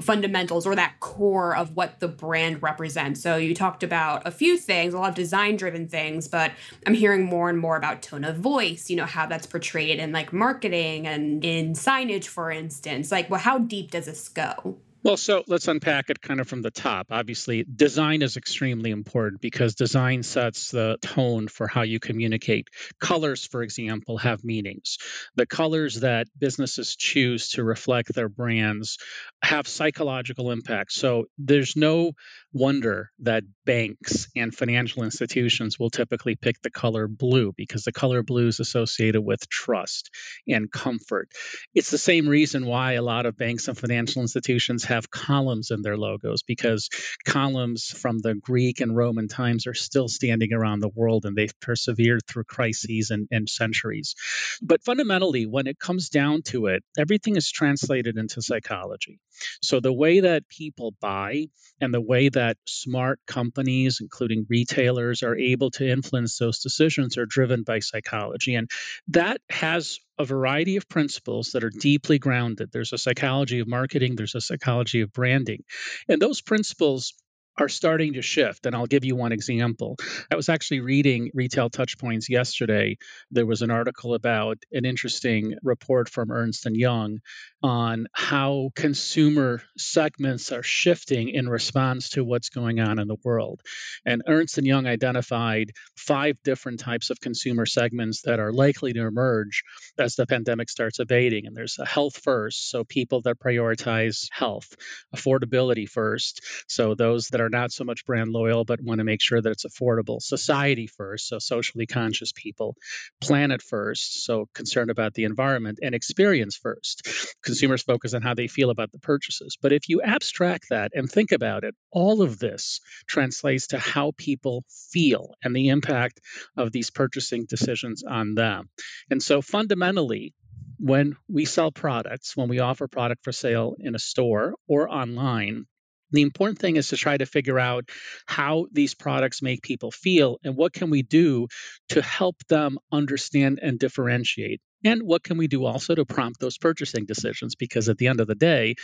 fundamentals 0.00 0.66
or 0.66 0.74
that 0.74 0.98
core 1.00 1.54
of 1.54 1.76
what 1.76 2.00
the 2.00 2.08
brand 2.08 2.62
represents. 2.62 3.22
So 3.22 3.36
you 3.36 3.54
talked 3.54 3.82
about 3.82 4.26
a 4.26 4.30
few 4.30 4.56
things, 4.56 4.94
a 4.94 4.98
lot 4.98 5.10
of 5.10 5.14
design 5.14 5.56
driven 5.56 5.88
things, 5.88 6.28
but 6.28 6.52
I'm 6.86 6.94
hearing 6.94 7.24
more 7.24 7.50
and 7.50 7.58
more 7.58 7.76
about 7.76 8.02
tone 8.02 8.24
of 8.24 8.36
voice, 8.36 8.88
you 8.90 8.96
know, 8.96 9.04
how 9.04 9.26
that's 9.26 9.46
portrayed 9.46 9.98
in 9.98 10.12
like 10.12 10.32
marketing 10.32 11.06
and 11.06 11.44
in 11.44 11.74
signage 11.74 12.26
for 12.26 12.50
instance. 12.50 13.12
Like, 13.12 13.30
well 13.30 13.40
how 13.40 13.58
deep 13.58 13.90
does 13.90 14.06
this 14.06 14.28
go? 14.28 14.78
Well, 15.02 15.16
so 15.16 15.44
let's 15.46 15.66
unpack 15.66 16.10
it 16.10 16.20
kind 16.20 16.40
of 16.40 16.48
from 16.48 16.60
the 16.60 16.70
top. 16.70 17.06
Obviously, 17.10 17.64
design 17.64 18.20
is 18.20 18.36
extremely 18.36 18.90
important 18.90 19.40
because 19.40 19.74
design 19.74 20.22
sets 20.22 20.70
the 20.72 20.98
tone 21.00 21.48
for 21.48 21.66
how 21.66 21.82
you 21.82 21.98
communicate. 21.98 22.68
Colors, 23.00 23.46
for 23.46 23.62
example, 23.62 24.18
have 24.18 24.44
meanings. 24.44 24.98
The 25.36 25.46
colors 25.46 26.00
that 26.00 26.28
businesses 26.38 26.96
choose 26.96 27.50
to 27.52 27.64
reflect 27.64 28.12
their 28.14 28.28
brands 28.28 28.98
have 29.42 29.66
psychological 29.66 30.50
impact. 30.50 30.92
So 30.92 31.26
there's 31.38 31.74
no 31.74 32.12
wonder 32.52 33.10
that 33.20 33.44
banks 33.64 34.28
and 34.36 34.54
financial 34.54 35.02
institutions 35.02 35.78
will 35.78 35.90
typically 35.90 36.34
pick 36.34 36.60
the 36.62 36.70
color 36.70 37.08
blue 37.08 37.52
because 37.56 37.84
the 37.84 37.92
color 37.92 38.22
blue 38.22 38.48
is 38.48 38.60
associated 38.60 39.22
with 39.22 39.48
trust 39.48 40.10
and 40.46 40.70
comfort. 40.70 41.28
It's 41.74 41.90
the 41.90 41.98
same 41.98 42.28
reason 42.28 42.66
why 42.66 42.92
a 42.92 43.02
lot 43.02 43.26
of 43.26 43.36
banks 43.36 43.68
and 43.68 43.78
financial 43.78 44.22
institutions 44.22 44.84
have 44.84 45.10
columns 45.10 45.70
in 45.70 45.82
their 45.82 45.96
logos 45.96 46.42
because 46.42 46.88
columns 47.24 47.86
from 47.86 48.18
the 48.18 48.34
Greek 48.34 48.80
and 48.80 48.96
Roman 48.96 49.28
times 49.28 49.66
are 49.66 49.74
still 49.74 50.08
standing 50.08 50.52
around 50.52 50.80
the 50.80 50.90
world 50.94 51.24
and 51.24 51.36
they've 51.36 51.60
persevered 51.60 52.26
through 52.26 52.44
crises 52.44 53.10
and, 53.10 53.28
and 53.30 53.48
centuries. 53.48 54.14
But 54.60 54.82
fundamentally, 54.82 55.46
when 55.46 55.66
it 55.66 55.78
comes 55.78 56.08
down 56.10 56.42
to 56.46 56.66
it, 56.66 56.82
everything 56.98 57.36
is 57.36 57.50
translated 57.50 58.16
into 58.16 58.42
psychology. 58.42 59.18
So 59.62 59.80
the 59.80 59.92
way 59.92 60.20
that 60.20 60.48
people 60.48 60.94
buy 61.00 61.46
and 61.80 61.94
the 61.94 62.00
way 62.00 62.28
that 62.28 62.56
smart 62.66 63.20
companies, 63.26 63.98
including 64.00 64.46
retailers, 64.48 65.22
are 65.22 65.36
able 65.36 65.70
to 65.72 65.88
influence 65.88 66.38
those 66.38 66.60
decisions 66.60 67.16
are 67.16 67.26
driven 67.26 67.62
by 67.62 67.78
psychology. 67.78 68.54
And 68.54 68.70
that 69.08 69.40
has 69.48 69.98
a 70.18 70.24
variety 70.24 70.76
of 70.76 70.88
principles 70.88 71.50
that 71.52 71.64
are 71.64 71.70
deeply 71.70 72.18
grounded. 72.18 72.70
There's 72.72 72.92
a 72.92 72.98
psychology 72.98 73.60
of 73.60 73.68
marketing, 73.68 74.16
there's 74.16 74.34
a 74.34 74.40
psychology 74.40 75.00
of 75.00 75.12
branding. 75.12 75.64
And 76.08 76.20
those 76.20 76.42
principles 76.42 77.14
are 77.58 77.68
starting 77.68 78.14
to 78.14 78.22
shift. 78.22 78.66
And 78.66 78.74
I'll 78.74 78.86
give 78.86 79.04
you 79.04 79.16
one 79.16 79.32
example. 79.32 79.96
I 80.30 80.36
was 80.36 80.48
actually 80.48 80.80
reading 80.80 81.30
Retail 81.34 81.70
Touchpoints 81.70 82.28
yesterday. 82.28 82.96
There 83.30 83.46
was 83.46 83.62
an 83.62 83.70
article 83.70 84.14
about 84.14 84.58
an 84.72 84.84
interesting 84.84 85.54
report 85.62 86.08
from 86.08 86.30
Ernst 86.30 86.66
and 86.66 86.76
Young 86.76 87.18
on 87.62 88.06
how 88.12 88.70
consumer 88.74 89.62
segments 89.76 90.52
are 90.52 90.62
shifting 90.62 91.28
in 91.28 91.48
response 91.48 92.10
to 92.10 92.24
what's 92.24 92.48
going 92.48 92.80
on 92.80 92.98
in 92.98 93.08
the 93.08 93.16
world. 93.24 93.60
And 94.06 94.22
Ernst 94.26 94.56
and 94.56 94.66
Young 94.66 94.86
identified 94.86 95.72
five 95.96 96.36
different 96.42 96.80
types 96.80 97.10
of 97.10 97.20
consumer 97.20 97.66
segments 97.66 98.22
that 98.22 98.40
are 98.40 98.52
likely 98.52 98.94
to 98.94 99.06
emerge 99.06 99.62
as 99.98 100.14
the 100.14 100.26
pandemic 100.26 100.70
starts 100.70 100.98
abating. 100.98 101.46
And 101.46 101.54
there's 101.54 101.78
a 101.78 101.86
health 101.86 102.20
first, 102.22 102.70
so 102.70 102.84
people 102.84 103.20
that 103.22 103.38
prioritize 103.38 104.28
health, 104.30 104.74
affordability 105.14 105.88
first, 105.88 106.40
so 106.68 106.94
those 106.94 107.28
that 107.28 107.39
are 107.40 107.48
not 107.50 107.72
so 107.72 107.84
much 107.84 108.04
brand 108.04 108.30
loyal 108.30 108.64
but 108.64 108.80
want 108.82 108.98
to 108.98 109.04
make 109.04 109.20
sure 109.20 109.40
that 109.40 109.50
it's 109.50 109.64
affordable, 109.64 110.20
society 110.20 110.86
first, 110.86 111.28
so 111.28 111.38
socially 111.38 111.86
conscious 111.86 112.32
people, 112.32 112.76
planet 113.20 113.62
first, 113.62 114.24
so 114.24 114.48
concerned 114.54 114.90
about 114.90 115.14
the 115.14 115.24
environment, 115.24 115.78
and 115.82 115.94
experience 115.94 116.56
first 116.56 117.34
consumers 117.42 117.82
focus 117.82 118.14
on 118.14 118.22
how 118.22 118.34
they 118.34 118.46
feel 118.46 118.70
about 118.70 118.92
the 118.92 118.98
purchases. 118.98 119.56
But 119.60 119.72
if 119.72 119.88
you 119.88 120.02
abstract 120.02 120.66
that 120.70 120.92
and 120.94 121.10
think 121.10 121.32
about 121.32 121.64
it, 121.64 121.74
all 121.90 122.22
of 122.22 122.38
this 122.38 122.80
translates 123.06 123.68
to 123.68 123.78
how 123.78 124.12
people 124.16 124.64
feel 124.90 125.34
and 125.42 125.54
the 125.54 125.68
impact 125.68 126.20
of 126.56 126.72
these 126.72 126.90
purchasing 126.90 127.46
decisions 127.48 128.02
on 128.02 128.34
them. 128.34 128.68
And 129.10 129.22
so 129.22 129.42
fundamentally, 129.42 130.34
when 130.78 131.16
we 131.28 131.44
sell 131.44 131.70
products, 131.70 132.36
when 132.36 132.48
we 132.48 132.60
offer 132.60 132.88
product 132.88 133.22
for 133.22 133.32
sale 133.32 133.76
in 133.78 133.94
a 133.94 133.98
store 133.98 134.54
or 134.66 134.88
online, 134.88 135.66
the 136.10 136.22
important 136.22 136.58
thing 136.58 136.76
is 136.76 136.88
to 136.88 136.96
try 136.96 137.16
to 137.16 137.26
figure 137.26 137.58
out 137.58 137.88
how 138.26 138.66
these 138.72 138.94
products 138.94 139.42
make 139.42 139.62
people 139.62 139.90
feel 139.90 140.38
and 140.44 140.56
what 140.56 140.72
can 140.72 140.90
we 140.90 141.02
do 141.02 141.46
to 141.90 142.02
help 142.02 142.36
them 142.48 142.78
understand 142.92 143.60
and 143.62 143.78
differentiate 143.78 144.60
and 144.84 145.02
what 145.02 145.22
can 145.22 145.36
we 145.36 145.46
do 145.46 145.64
also 145.64 145.94
to 145.94 146.04
prompt 146.04 146.40
those 146.40 146.58
purchasing 146.58 147.04
decisions? 147.04 147.54
Because 147.54 147.88
at 147.88 147.98
the 147.98 148.06
end 148.06 148.20
of 148.20 148.26
the 148.26 148.34
day, 148.34 148.76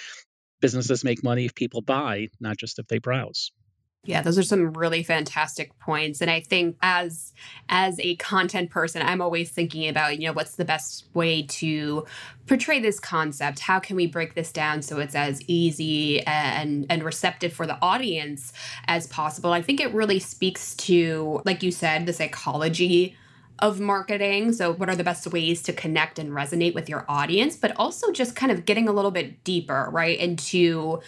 businesses 0.61 1.05
make 1.05 1.25
money 1.25 1.47
if 1.47 1.55
people 1.55 1.81
buy, 1.81 2.29
not 2.41 2.57
just 2.57 2.79
if 2.79 2.87
they 2.87 2.99
browse. 2.99 3.51
Yeah, 4.07 4.23
those 4.23 4.39
are 4.39 4.43
some 4.43 4.73
really 4.73 5.03
fantastic 5.03 5.79
points 5.79 6.21
and 6.21 6.31
I 6.31 6.41
think 6.41 6.77
as 6.83 7.33
as 7.69 7.99
a 8.01 8.17
content 8.17 8.71
person 8.71 9.03
I'm 9.03 9.21
always 9.21 9.51
thinking 9.51 9.89
about, 9.89 10.19
you 10.19 10.27
know, 10.27 10.33
what's 10.33 10.57
the 10.57 10.65
best 10.65 11.07
way 11.13 11.43
to 11.43 12.07
portray 12.47 12.81
this 12.81 13.01
concept? 13.01 13.59
How 13.61 13.79
can 13.79 13.97
we 13.97 14.07
break 14.07 14.35
this 14.35 14.53
down 14.53 14.83
so 14.83 14.99
it's 14.99 15.15
as 15.15 15.43
easy 15.49 16.23
and 16.23 16.87
and 16.89 17.03
receptive 17.03 17.53
for 17.53 17.67
the 17.67 17.79
audience 17.83 18.53
as 18.87 19.07
possible? 19.09 19.53
I 19.53 19.63
think 19.63 19.81
it 19.81 19.93
really 19.93 20.21
speaks 20.21 20.75
to 20.77 21.43
like 21.45 21.63
you 21.63 21.71
said 21.71 22.07
the 22.07 22.13
psychology 22.13 23.17
of 23.59 23.81
marketing. 23.81 24.53
So, 24.53 24.73
what 24.73 24.89
are 24.89 24.97
the 24.97 25.05
best 25.05 25.27
ways 25.29 25.63
to 25.63 25.73
connect 25.73 26.19
and 26.19 26.31
resonate 26.31 26.75
with 26.75 26.89
your 26.89 27.05
audience, 27.09 27.57
but 27.57 27.73
also 27.77 28.13
just 28.13 28.37
kind 28.37 28.53
of 28.53 28.65
getting 28.65 28.89
a 28.89 28.93
little 28.93 29.11
bit 29.11 29.43
deeper, 29.45 29.89
right, 29.91 30.19
into 30.19 31.01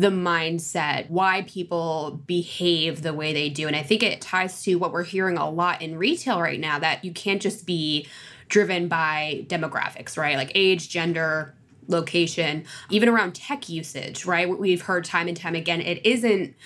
the 0.00 0.08
mindset, 0.08 1.10
why 1.10 1.42
people 1.42 2.22
behave 2.26 3.02
the 3.02 3.12
way 3.12 3.34
they 3.34 3.50
do. 3.50 3.66
And 3.66 3.76
I 3.76 3.82
think 3.82 4.02
it 4.02 4.22
ties 4.22 4.62
to 4.62 4.76
what 4.76 4.92
we're 4.92 5.04
hearing 5.04 5.36
a 5.36 5.50
lot 5.50 5.82
in 5.82 5.98
retail 5.98 6.40
right 6.40 6.58
now 6.58 6.78
that 6.78 7.04
you 7.04 7.12
can't 7.12 7.42
just 7.42 7.66
be 7.66 8.06
driven 8.48 8.88
by 8.88 9.44
demographics, 9.46 10.16
right? 10.16 10.38
Like 10.38 10.52
age, 10.54 10.88
gender, 10.88 11.54
location, 11.86 12.64
even 12.88 13.10
around 13.10 13.34
tech 13.34 13.68
usage, 13.68 14.24
right? 14.24 14.48
We've 14.48 14.80
heard 14.80 15.04
time 15.04 15.28
and 15.28 15.36
time 15.36 15.54
again, 15.54 15.82
it 15.82 16.04
isn't 16.06 16.56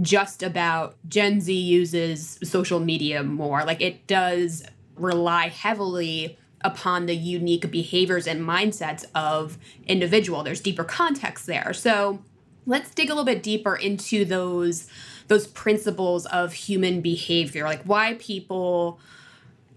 just 0.00 0.44
about 0.44 0.96
Gen 1.08 1.40
Z 1.40 1.52
uses 1.52 2.38
social 2.44 2.78
media 2.78 3.24
more. 3.24 3.64
Like 3.64 3.80
it 3.80 4.06
does 4.06 4.64
rely 4.94 5.48
heavily 5.48 6.38
upon 6.60 7.06
the 7.06 7.16
unique 7.16 7.68
behaviors 7.72 8.28
and 8.28 8.42
mindsets 8.42 9.04
of 9.14 9.58
individual 9.86 10.42
there's 10.42 10.60
deeper 10.60 10.82
context 10.82 11.46
there 11.46 11.74
so 11.74 12.18
let's 12.66 12.90
dig 12.90 13.08
a 13.08 13.12
little 13.12 13.24
bit 13.24 13.42
deeper 13.42 13.76
into 13.76 14.24
those 14.24 14.88
those 15.28 15.46
principles 15.46 16.26
of 16.26 16.52
human 16.52 17.00
behavior 17.00 17.64
like 17.64 17.82
why 17.84 18.14
people 18.14 18.98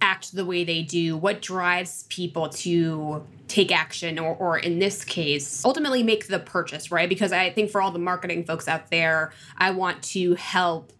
act 0.02 0.34
the 0.34 0.46
way 0.46 0.64
they 0.64 0.82
do 0.82 1.18
what 1.18 1.42
drives 1.42 2.04
people 2.10 2.48
to 2.50 3.24
take 3.48 3.72
action 3.72 4.18
or, 4.18 4.36
or 4.36 4.58
in 4.58 4.80
this 4.80 5.04
case 5.04 5.66
ultimately 5.66 6.04
make 6.04 6.28
the 6.28 6.40
purchase 6.40 6.92
right 6.92 7.10
because 7.10 7.32
i 7.32 7.50
think 7.50 7.70
for 7.70 7.82
all 7.82 7.92
the 7.92 8.00
marketing 8.00 8.44
folks 8.44 8.68
out 8.68 8.90
there 8.92 9.34
i 9.58 9.72
want 9.72 10.02
to 10.02 10.36
help 10.36 10.94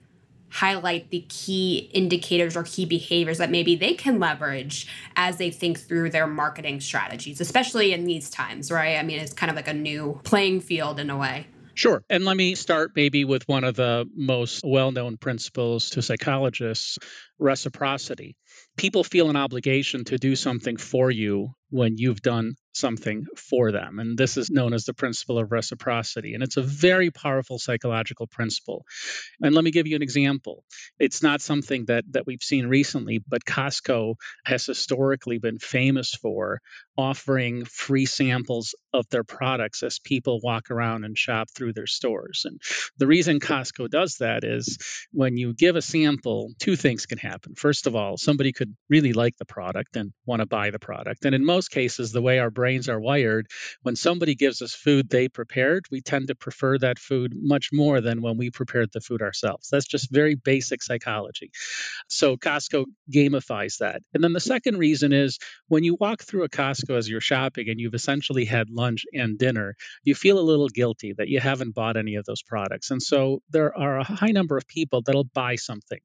highlight 0.52 1.10
the 1.12 1.24
key 1.30 1.90
indicators 1.94 2.58
or 2.58 2.64
key 2.64 2.86
behaviors 2.86 3.38
that 3.38 3.52
maybe 3.52 3.76
they 3.76 3.94
can 3.94 4.20
leverage 4.20 4.88
as 5.16 5.38
they 5.38 5.52
think 5.52 5.80
through 5.80 6.10
their 6.10 6.28
marketing 6.28 6.82
strategies, 6.82 7.40
especially 7.40 7.94
in 7.94 8.06
these 8.06 8.30
times, 8.30 8.72
right? 8.72 8.98
I 8.98 9.04
mean, 9.04 9.20
it's 9.20 9.34
kind 9.34 9.50
of 9.50 9.56
like 9.56 9.68
a 9.68 9.74
new 9.74 10.20
playing 10.24 10.62
field 10.62 11.00
in 11.00 11.10
a 11.10 11.18
way. 11.18 11.46
Sure. 11.80 12.04
And 12.10 12.26
let 12.26 12.36
me 12.36 12.56
start 12.56 12.92
maybe 12.96 13.24
with 13.24 13.48
one 13.48 13.64
of 13.64 13.76
the 13.76 14.06
most 14.14 14.62
well 14.66 14.92
known 14.92 15.16
principles 15.18 15.92
to 15.92 16.02
psychologists 16.02 16.98
reciprocity. 17.40 18.36
People 18.78 19.04
feel 19.04 19.30
an 19.30 19.36
obligation 19.36 20.06
to 20.06 20.18
do 20.18 20.36
something 20.36 20.78
for 20.78 21.12
you 21.12 21.50
when 21.70 21.98
you've 21.98 22.22
done 22.22 22.56
something 22.74 23.26
for 23.36 23.72
them. 23.72 24.00
And 24.00 24.18
this 24.18 24.38
is 24.38 24.50
known 24.50 24.74
as 24.74 24.86
the 24.86 24.94
principle 24.94 25.38
of 25.38 25.52
reciprocity. 25.52 26.34
And 26.34 26.42
it's 26.42 26.58
a 26.58 26.62
very 26.62 27.12
powerful 27.12 27.60
psychological 27.60 28.28
principle. 28.28 28.86
And 29.42 29.54
let 29.54 29.64
me 29.64 29.72
give 29.72 29.88
you 29.88 29.96
an 29.96 30.02
example. 30.02 30.64
It's 30.98 31.22
not 31.22 31.42
something 31.42 31.86
that, 31.86 32.06
that 32.12 32.26
we've 32.26 32.42
seen 32.42 32.68
recently, 32.68 33.22
but 33.28 33.46
Costco 33.46 34.16
has 34.46 34.66
historically 34.66 35.40
been 35.40 35.60
famous 35.60 36.14
for 36.16 36.60
offering 36.98 37.66
free 37.66 38.06
samples 38.06 38.76
of 38.94 39.08
their 39.10 39.24
products 39.24 39.84
as 39.84 40.00
people 40.00 40.40
walk 40.44 40.72
around 40.72 41.06
and 41.06 41.18
shop 41.18 41.50
through 41.56 41.74
their 41.74 41.88
stores. 41.88 42.44
And 42.46 42.60
the 42.98 43.08
reason 43.08 43.40
Costco 43.40 43.90
does 43.90 44.18
that 44.20 44.44
is 44.44 44.78
when 45.12 45.38
you 45.38 45.54
give 45.54 45.76
a 45.76 45.82
sample, 45.82 46.52
two 46.60 46.76
things 46.76 47.06
can 47.06 47.18
happen. 47.18 47.56
First 47.56 47.88
of 47.88 47.96
all, 47.96 48.18
somebody 48.18 48.49
could 48.52 48.76
really 48.90 49.14
like 49.14 49.38
the 49.38 49.46
product 49.46 49.96
and 49.96 50.12
want 50.26 50.42
to 50.42 50.46
buy 50.46 50.72
the 50.72 50.80
product. 50.80 51.26
And 51.26 51.36
in 51.36 51.46
most 51.46 51.72
cases, 51.72 52.12
the 52.12 52.22
way 52.22 52.40
our 52.40 52.50
brains 52.50 52.90
are 52.90 53.00
wired, 53.00 53.48
when 53.82 53.96
somebody 53.96 54.36
gives 54.36 54.62
us 54.62 54.74
food 54.74 55.10
they 55.10 55.28
prepared, 55.28 55.86
we 55.92 56.02
tend 56.02 56.28
to 56.28 56.36
prefer 56.36 56.78
that 56.80 57.00
food 57.00 57.34
much 57.36 57.70
more 57.72 58.02
than 58.02 58.22
when 58.22 58.38
we 58.38 58.52
prepared 58.52 58.90
the 58.94 59.02
food 59.02 59.22
ourselves. 59.22 59.70
That's 59.70 59.88
just 59.88 60.12
very 60.12 60.36
basic 60.36 60.84
psychology. 60.84 61.52
So 62.08 62.38
Costco 62.38 62.86
gamifies 63.14 63.78
that. 63.80 64.02
And 64.14 64.24
then 64.24 64.34
the 64.34 64.40
second 64.40 64.78
reason 64.78 65.14
is 65.14 65.40
when 65.68 65.84
you 65.84 65.96
walk 66.00 66.24
through 66.24 66.44
a 66.44 66.50
Costco 66.50 66.98
as 66.98 67.10
you're 67.10 67.22
shopping 67.22 67.70
and 67.70 67.80
you've 67.80 67.94
essentially 67.94 68.46
had 68.46 68.70
lunch 68.70 69.06
and 69.14 69.38
dinner, 69.38 69.76
you 70.04 70.16
feel 70.16 70.40
a 70.40 70.42
little 70.42 70.70
guilty 70.70 71.14
that 71.18 71.28
you 71.28 71.40
haven't 71.40 71.76
bought 71.76 71.98
any 71.98 72.16
of 72.16 72.26
those 72.26 72.42
products. 72.42 72.92
And 72.92 73.02
so 73.02 73.42
there 73.50 73.78
are 73.78 74.00
a 74.00 74.04
high 74.04 74.32
number 74.32 74.58
of 74.58 74.68
people 74.68 75.02
that'll 75.02 75.24
buy 75.24 75.56
something. 75.56 76.00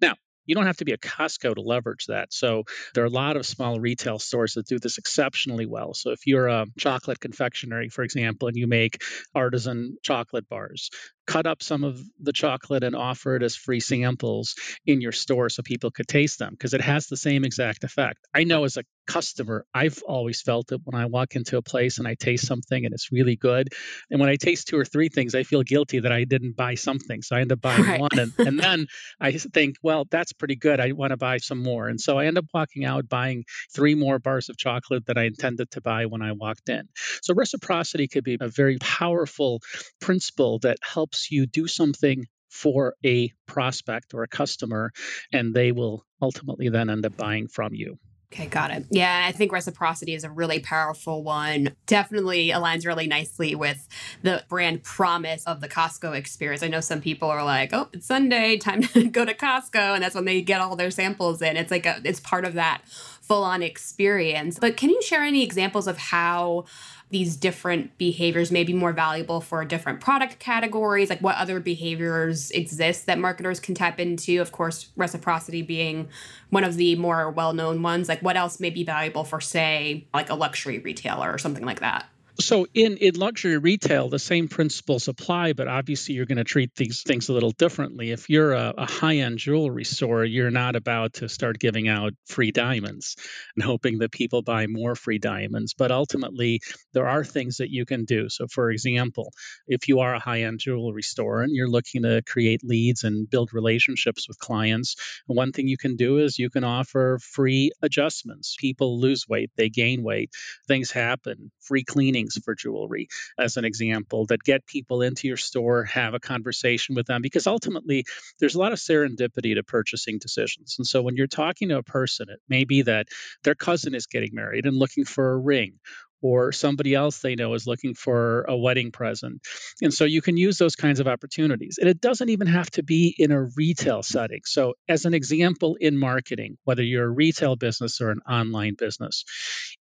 Now, 0.00 0.14
You 0.50 0.56
don't 0.56 0.66
have 0.66 0.78
to 0.78 0.84
be 0.84 0.94
a 0.94 0.98
Costco 0.98 1.54
to 1.54 1.60
leverage 1.60 2.06
that. 2.06 2.32
So 2.32 2.64
there 2.92 3.04
are 3.04 3.06
a 3.06 3.10
lot 3.10 3.36
of 3.36 3.46
small 3.46 3.78
retail 3.78 4.18
stores 4.18 4.54
that 4.54 4.66
do 4.66 4.80
this 4.80 4.98
exceptionally 4.98 5.64
well. 5.64 5.94
So 5.94 6.10
if 6.10 6.26
you're 6.26 6.48
a 6.48 6.66
chocolate 6.76 7.20
confectionery, 7.20 7.88
for 7.88 8.02
example, 8.02 8.48
and 8.48 8.56
you 8.56 8.66
make 8.66 9.00
artisan 9.32 9.96
chocolate 10.02 10.48
bars, 10.48 10.90
cut 11.30 11.46
up 11.46 11.62
some 11.62 11.84
of 11.84 12.02
the 12.18 12.32
chocolate 12.32 12.82
and 12.82 12.96
offer 12.96 13.36
it 13.36 13.42
as 13.44 13.54
free 13.54 13.78
samples 13.78 14.56
in 14.84 15.00
your 15.00 15.12
store 15.12 15.48
so 15.48 15.62
people 15.62 15.92
could 15.92 16.08
taste 16.08 16.40
them 16.40 16.50
because 16.50 16.74
it 16.74 16.80
has 16.80 17.06
the 17.06 17.16
same 17.16 17.44
exact 17.44 17.84
effect. 17.84 18.18
I 18.34 18.42
know 18.42 18.64
as 18.64 18.76
a 18.76 18.82
customer, 19.06 19.64
I've 19.72 20.02
always 20.02 20.42
felt 20.42 20.72
it 20.72 20.80
when 20.82 21.00
I 21.00 21.06
walk 21.06 21.36
into 21.36 21.56
a 21.56 21.62
place 21.62 21.98
and 21.98 22.08
I 22.08 22.14
taste 22.14 22.46
something 22.46 22.84
and 22.84 22.92
it's 22.92 23.12
really 23.12 23.36
good. 23.36 23.68
And 24.10 24.18
when 24.18 24.28
I 24.28 24.36
taste 24.36 24.68
two 24.68 24.78
or 24.78 24.84
three 24.84 25.08
things, 25.08 25.36
I 25.36 25.44
feel 25.44 25.62
guilty 25.62 26.00
that 26.00 26.10
I 26.10 26.24
didn't 26.24 26.56
buy 26.56 26.74
something. 26.74 27.22
So 27.22 27.36
I 27.36 27.42
end 27.42 27.52
up 27.52 27.60
buying 27.60 27.82
right. 27.82 28.00
one. 28.00 28.18
And, 28.18 28.32
and 28.38 28.58
then 28.58 28.86
I 29.20 29.30
think, 29.32 29.76
well, 29.84 30.06
that's 30.10 30.32
pretty 30.32 30.56
good. 30.56 30.80
I 30.80 30.92
want 30.92 31.10
to 31.10 31.16
buy 31.16 31.38
some 31.38 31.62
more. 31.62 31.86
And 31.86 32.00
so 32.00 32.18
I 32.18 32.26
end 32.26 32.38
up 32.38 32.46
walking 32.52 32.84
out 32.84 33.08
buying 33.08 33.44
three 33.72 33.94
more 33.94 34.18
bars 34.18 34.48
of 34.48 34.56
chocolate 34.56 35.06
that 35.06 35.18
I 35.18 35.24
intended 35.24 35.70
to 35.72 35.80
buy 35.80 36.06
when 36.06 36.22
I 36.22 36.32
walked 36.32 36.68
in. 36.68 36.88
So 37.22 37.34
reciprocity 37.34 38.08
could 38.08 38.24
be 38.24 38.38
a 38.40 38.48
very 38.48 38.78
powerful 38.78 39.60
principle 40.00 40.58
that 40.60 40.78
helps 40.82 41.19
helps 41.20 41.30
you 41.30 41.46
do 41.46 41.66
something 41.66 42.26
for 42.48 42.94
a 43.04 43.30
prospect 43.46 44.14
or 44.14 44.22
a 44.22 44.28
customer, 44.28 44.90
and 45.32 45.54
they 45.54 45.72
will 45.72 46.04
ultimately 46.20 46.68
then 46.68 46.90
end 46.90 47.06
up 47.06 47.16
buying 47.16 47.46
from 47.48 47.74
you. 47.74 47.98
Okay, 48.32 48.46
got 48.46 48.70
it. 48.70 48.86
Yeah, 48.90 49.24
I 49.26 49.32
think 49.32 49.50
reciprocity 49.50 50.14
is 50.14 50.22
a 50.22 50.30
really 50.30 50.60
powerful 50.60 51.24
one. 51.24 51.74
Definitely 51.86 52.50
aligns 52.50 52.86
really 52.86 53.08
nicely 53.08 53.56
with 53.56 53.88
the 54.22 54.44
brand 54.48 54.84
promise 54.84 55.42
of 55.46 55.60
the 55.60 55.68
Costco 55.68 56.14
experience. 56.14 56.62
I 56.62 56.68
know 56.68 56.80
some 56.80 57.00
people 57.00 57.28
are 57.28 57.44
like, 57.44 57.70
"Oh, 57.72 57.88
it's 57.92 58.06
Sunday, 58.06 58.56
time 58.68 58.82
to 58.82 59.08
go 59.08 59.24
to 59.24 59.34
Costco," 59.34 59.94
and 59.94 60.02
that's 60.02 60.14
when 60.14 60.26
they 60.26 60.42
get 60.42 60.60
all 60.60 60.76
their 60.76 60.92
samples 60.92 61.42
in. 61.42 61.56
It's 61.56 61.72
like 61.72 61.86
a, 61.86 62.00
it's 62.04 62.20
part 62.20 62.44
of 62.44 62.54
that 62.54 62.82
full-on 63.30 63.62
experience. 63.62 64.58
But 64.58 64.76
can 64.76 64.90
you 64.90 65.00
share 65.02 65.22
any 65.22 65.44
examples 65.44 65.86
of 65.86 65.96
how 65.96 66.64
these 67.10 67.36
different 67.36 67.96
behaviors 67.96 68.50
may 68.50 68.64
be 68.64 68.72
more 68.72 68.92
valuable 68.92 69.40
for 69.40 69.64
different 69.64 70.00
product 70.00 70.40
categories? 70.40 71.08
Like 71.10 71.20
what 71.20 71.36
other 71.36 71.60
behaviors 71.60 72.50
exist 72.50 73.06
that 73.06 73.20
marketers 73.20 73.60
can 73.60 73.76
tap 73.76 74.00
into? 74.00 74.40
Of 74.40 74.50
course 74.50 74.88
reciprocity 74.96 75.62
being 75.62 76.08
one 76.48 76.64
of 76.64 76.74
the 76.74 76.96
more 76.96 77.30
well-known 77.30 77.82
ones. 77.82 78.08
Like 78.08 78.20
what 78.20 78.36
else 78.36 78.58
may 78.58 78.70
be 78.70 78.82
valuable 78.82 79.22
for 79.22 79.40
say 79.40 80.08
like 80.12 80.28
a 80.28 80.34
luxury 80.34 80.80
retailer 80.80 81.32
or 81.32 81.38
something 81.38 81.64
like 81.64 81.78
that 81.78 82.06
so 82.40 82.66
in 82.74 82.96
in 82.96 83.14
luxury 83.14 83.58
retail 83.58 84.08
the 84.08 84.18
same 84.18 84.48
principles 84.48 85.08
apply 85.08 85.52
but 85.52 85.68
obviously 85.68 86.14
you're 86.14 86.26
going 86.26 86.38
to 86.38 86.44
treat 86.44 86.74
these 86.74 87.02
things 87.02 87.28
a 87.28 87.32
little 87.32 87.50
differently. 87.52 88.10
If 88.10 88.30
you're 88.30 88.52
a, 88.52 88.74
a 88.76 88.86
high-end 88.86 89.38
jewelry 89.38 89.84
store 89.84 90.24
you're 90.24 90.50
not 90.50 90.76
about 90.76 91.14
to 91.14 91.28
start 91.28 91.58
giving 91.58 91.88
out 91.88 92.12
free 92.26 92.50
diamonds 92.50 93.16
and 93.56 93.64
hoping 93.64 93.98
that 93.98 94.12
people 94.12 94.42
buy 94.42 94.66
more 94.66 94.94
free 94.94 95.18
diamonds. 95.18 95.74
But 95.74 95.90
ultimately 95.90 96.60
there 96.92 97.06
are 97.06 97.24
things 97.24 97.58
that 97.58 97.70
you 97.70 97.84
can 97.86 98.04
do. 98.04 98.28
So 98.28 98.46
for 98.48 98.70
example 98.70 99.32
if 99.66 99.88
you 99.88 100.00
are 100.00 100.14
a 100.14 100.20
high-end 100.20 100.60
jewelry 100.60 101.02
store 101.02 101.42
and 101.42 101.54
you're 101.54 101.68
looking 101.68 102.02
to 102.02 102.22
create 102.26 102.62
leads 102.64 103.04
and 103.04 103.28
build 103.28 103.52
relationships 103.52 104.26
with 104.28 104.38
clients 104.38 104.96
one 105.26 105.52
thing 105.52 105.68
you 105.68 105.76
can 105.78 105.96
do 105.96 106.18
is 106.18 106.38
you 106.38 106.50
can 106.50 106.64
offer 106.64 107.18
free 107.22 107.70
adjustments. 107.82 108.56
People 108.58 109.00
lose 109.00 109.26
weight 109.28 109.50
they 109.56 109.68
gain 109.68 110.02
weight 110.02 110.30
things 110.66 110.90
happen 110.90 111.50
free 111.60 111.84
cleaning 111.84 112.29
things 112.30 112.44
for 112.44 112.54
jewelry, 112.54 113.08
as 113.38 113.56
an 113.56 113.64
example, 113.64 114.26
that 114.26 114.42
get 114.42 114.66
people 114.66 115.02
into 115.02 115.28
your 115.28 115.36
store, 115.36 115.84
have 115.84 116.14
a 116.14 116.20
conversation 116.20 116.94
with 116.94 117.06
them, 117.06 117.22
because 117.22 117.46
ultimately 117.46 118.04
there's 118.38 118.54
a 118.54 118.58
lot 118.58 118.72
of 118.72 118.78
serendipity 118.78 119.54
to 119.54 119.62
purchasing 119.62 120.18
decisions. 120.18 120.76
And 120.78 120.86
so 120.86 121.02
when 121.02 121.16
you're 121.16 121.26
talking 121.26 121.68
to 121.68 121.78
a 121.78 121.82
person, 121.82 122.28
it 122.30 122.40
may 122.48 122.64
be 122.64 122.82
that 122.82 123.08
their 123.44 123.54
cousin 123.54 123.94
is 123.94 124.06
getting 124.06 124.34
married 124.34 124.66
and 124.66 124.76
looking 124.76 125.04
for 125.04 125.32
a 125.32 125.38
ring, 125.38 125.78
or 126.22 126.52
somebody 126.52 126.94
else 126.94 127.18
they 127.18 127.34
know 127.34 127.54
is 127.54 127.66
looking 127.66 127.94
for 127.94 128.42
a 128.48 128.56
wedding 128.56 128.90
present. 128.90 129.40
And 129.82 129.92
so 129.92 130.04
you 130.04 130.22
can 130.22 130.36
use 130.36 130.58
those 130.58 130.76
kinds 130.76 131.00
of 131.00 131.08
opportunities. 131.08 131.78
And 131.80 131.88
it 131.88 132.00
doesn't 132.00 132.28
even 132.28 132.46
have 132.46 132.70
to 132.72 132.82
be 132.82 133.14
in 133.18 133.32
a 133.32 133.44
retail 133.56 134.02
setting. 134.02 134.40
So, 134.44 134.74
as 134.88 135.04
an 135.04 135.14
example, 135.14 135.76
in 135.80 135.96
marketing, 135.96 136.56
whether 136.64 136.82
you're 136.82 137.06
a 137.06 137.10
retail 137.10 137.56
business 137.56 138.00
or 138.00 138.10
an 138.10 138.20
online 138.28 138.74
business, 138.78 139.24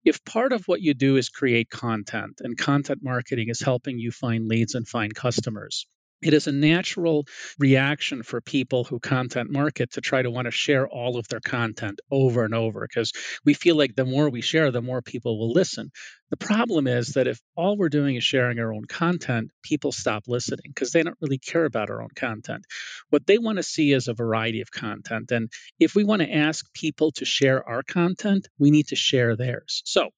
if 0.03 0.23
part 0.23 0.53
of 0.53 0.67
what 0.67 0.81
you 0.81 0.93
do 0.93 1.17
is 1.17 1.29
create 1.29 1.69
content 1.69 2.41
and 2.41 2.57
content 2.57 2.99
marketing 3.03 3.49
is 3.49 3.59
helping 3.59 3.99
you 3.99 4.11
find 4.11 4.47
leads 4.47 4.75
and 4.75 4.87
find 4.87 5.13
customers, 5.13 5.87
it 6.21 6.33
is 6.33 6.47
a 6.47 6.51
natural 6.51 7.25
reaction 7.57 8.23
for 8.23 8.41
people 8.41 8.83
who 8.83 8.99
content 8.99 9.49
market 9.49 9.91
to 9.93 10.01
try 10.01 10.21
to 10.21 10.29
want 10.29 10.45
to 10.45 10.51
share 10.51 10.87
all 10.87 11.17
of 11.17 11.27
their 11.27 11.39
content 11.39 12.01
over 12.11 12.43
and 12.43 12.53
over 12.53 12.85
because 12.87 13.13
we 13.45 13.53
feel 13.53 13.75
like 13.75 13.95
the 13.95 14.05
more 14.05 14.29
we 14.29 14.41
share, 14.41 14.71
the 14.71 14.81
more 14.81 15.01
people 15.01 15.39
will 15.39 15.51
listen. 15.51 15.91
The 16.29 16.37
problem 16.37 16.87
is 16.87 17.13
that 17.13 17.27
if 17.27 17.39
all 17.55 17.77
we're 17.77 17.89
doing 17.89 18.15
is 18.15 18.23
sharing 18.23 18.59
our 18.59 18.73
own 18.73 18.85
content, 18.85 19.51
people 19.63 19.91
stop 19.91 20.23
listening 20.27 20.65
because 20.67 20.91
they 20.91 21.03
don't 21.03 21.17
really 21.21 21.39
care 21.39 21.65
about 21.65 21.89
our 21.89 22.01
own 22.01 22.09
content. 22.15 22.65
What 23.09 23.25
they 23.25 23.37
want 23.37 23.57
to 23.57 23.63
see 23.63 23.93
is 23.93 24.07
a 24.07 24.13
variety 24.13 24.61
of 24.61 24.71
content. 24.71 25.31
And 25.31 25.49
if 25.79 25.95
we 25.95 26.03
want 26.03 26.21
to 26.21 26.31
ask 26.31 26.71
people 26.73 27.11
to 27.13 27.25
share 27.25 27.67
our 27.67 27.81
content, 27.81 28.47
we 28.59 28.71
need 28.71 28.87
to 28.87 28.95
share 28.95 29.35
theirs. 29.35 29.81
So, 29.85 30.09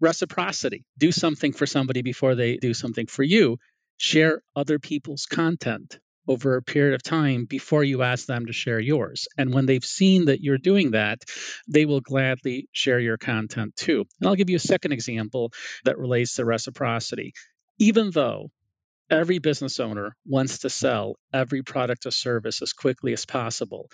reciprocity 0.00 0.84
do 0.98 1.12
something 1.12 1.52
for 1.52 1.64
somebody 1.64 2.02
before 2.02 2.34
they 2.34 2.56
do 2.56 2.74
something 2.74 3.06
for 3.06 3.22
you 3.22 3.56
share 4.02 4.42
other 4.56 4.80
people's 4.80 5.26
content 5.26 6.00
over 6.26 6.56
a 6.56 6.62
period 6.62 6.94
of 6.94 7.04
time 7.04 7.44
before 7.44 7.84
you 7.84 8.02
ask 8.02 8.26
them 8.26 8.46
to 8.46 8.52
share 8.52 8.80
yours. 8.80 9.28
And 9.38 9.54
when 9.54 9.64
they've 9.64 9.84
seen 9.84 10.24
that 10.24 10.40
you're 10.40 10.58
doing 10.58 10.90
that, 10.90 11.20
they 11.68 11.84
will 11.84 12.00
gladly 12.00 12.68
share 12.72 12.98
your 12.98 13.16
content 13.16 13.76
too. 13.76 14.04
And 14.20 14.28
I'll 14.28 14.34
give 14.34 14.50
you 14.50 14.56
a 14.56 14.70
second 14.72 14.90
example 14.90 15.52
that 15.84 15.98
relates 15.98 16.34
to 16.34 16.44
reciprocity. 16.44 17.32
Even 17.78 18.10
though 18.10 18.50
every 19.08 19.38
business 19.38 19.78
owner 19.78 20.16
wants 20.26 20.60
to 20.60 20.70
sell 20.70 21.14
every 21.32 21.62
product 21.62 22.04
or 22.04 22.10
service 22.10 22.60
as 22.60 22.72
quickly 22.72 23.12
as 23.12 23.24
possible, 23.24 23.88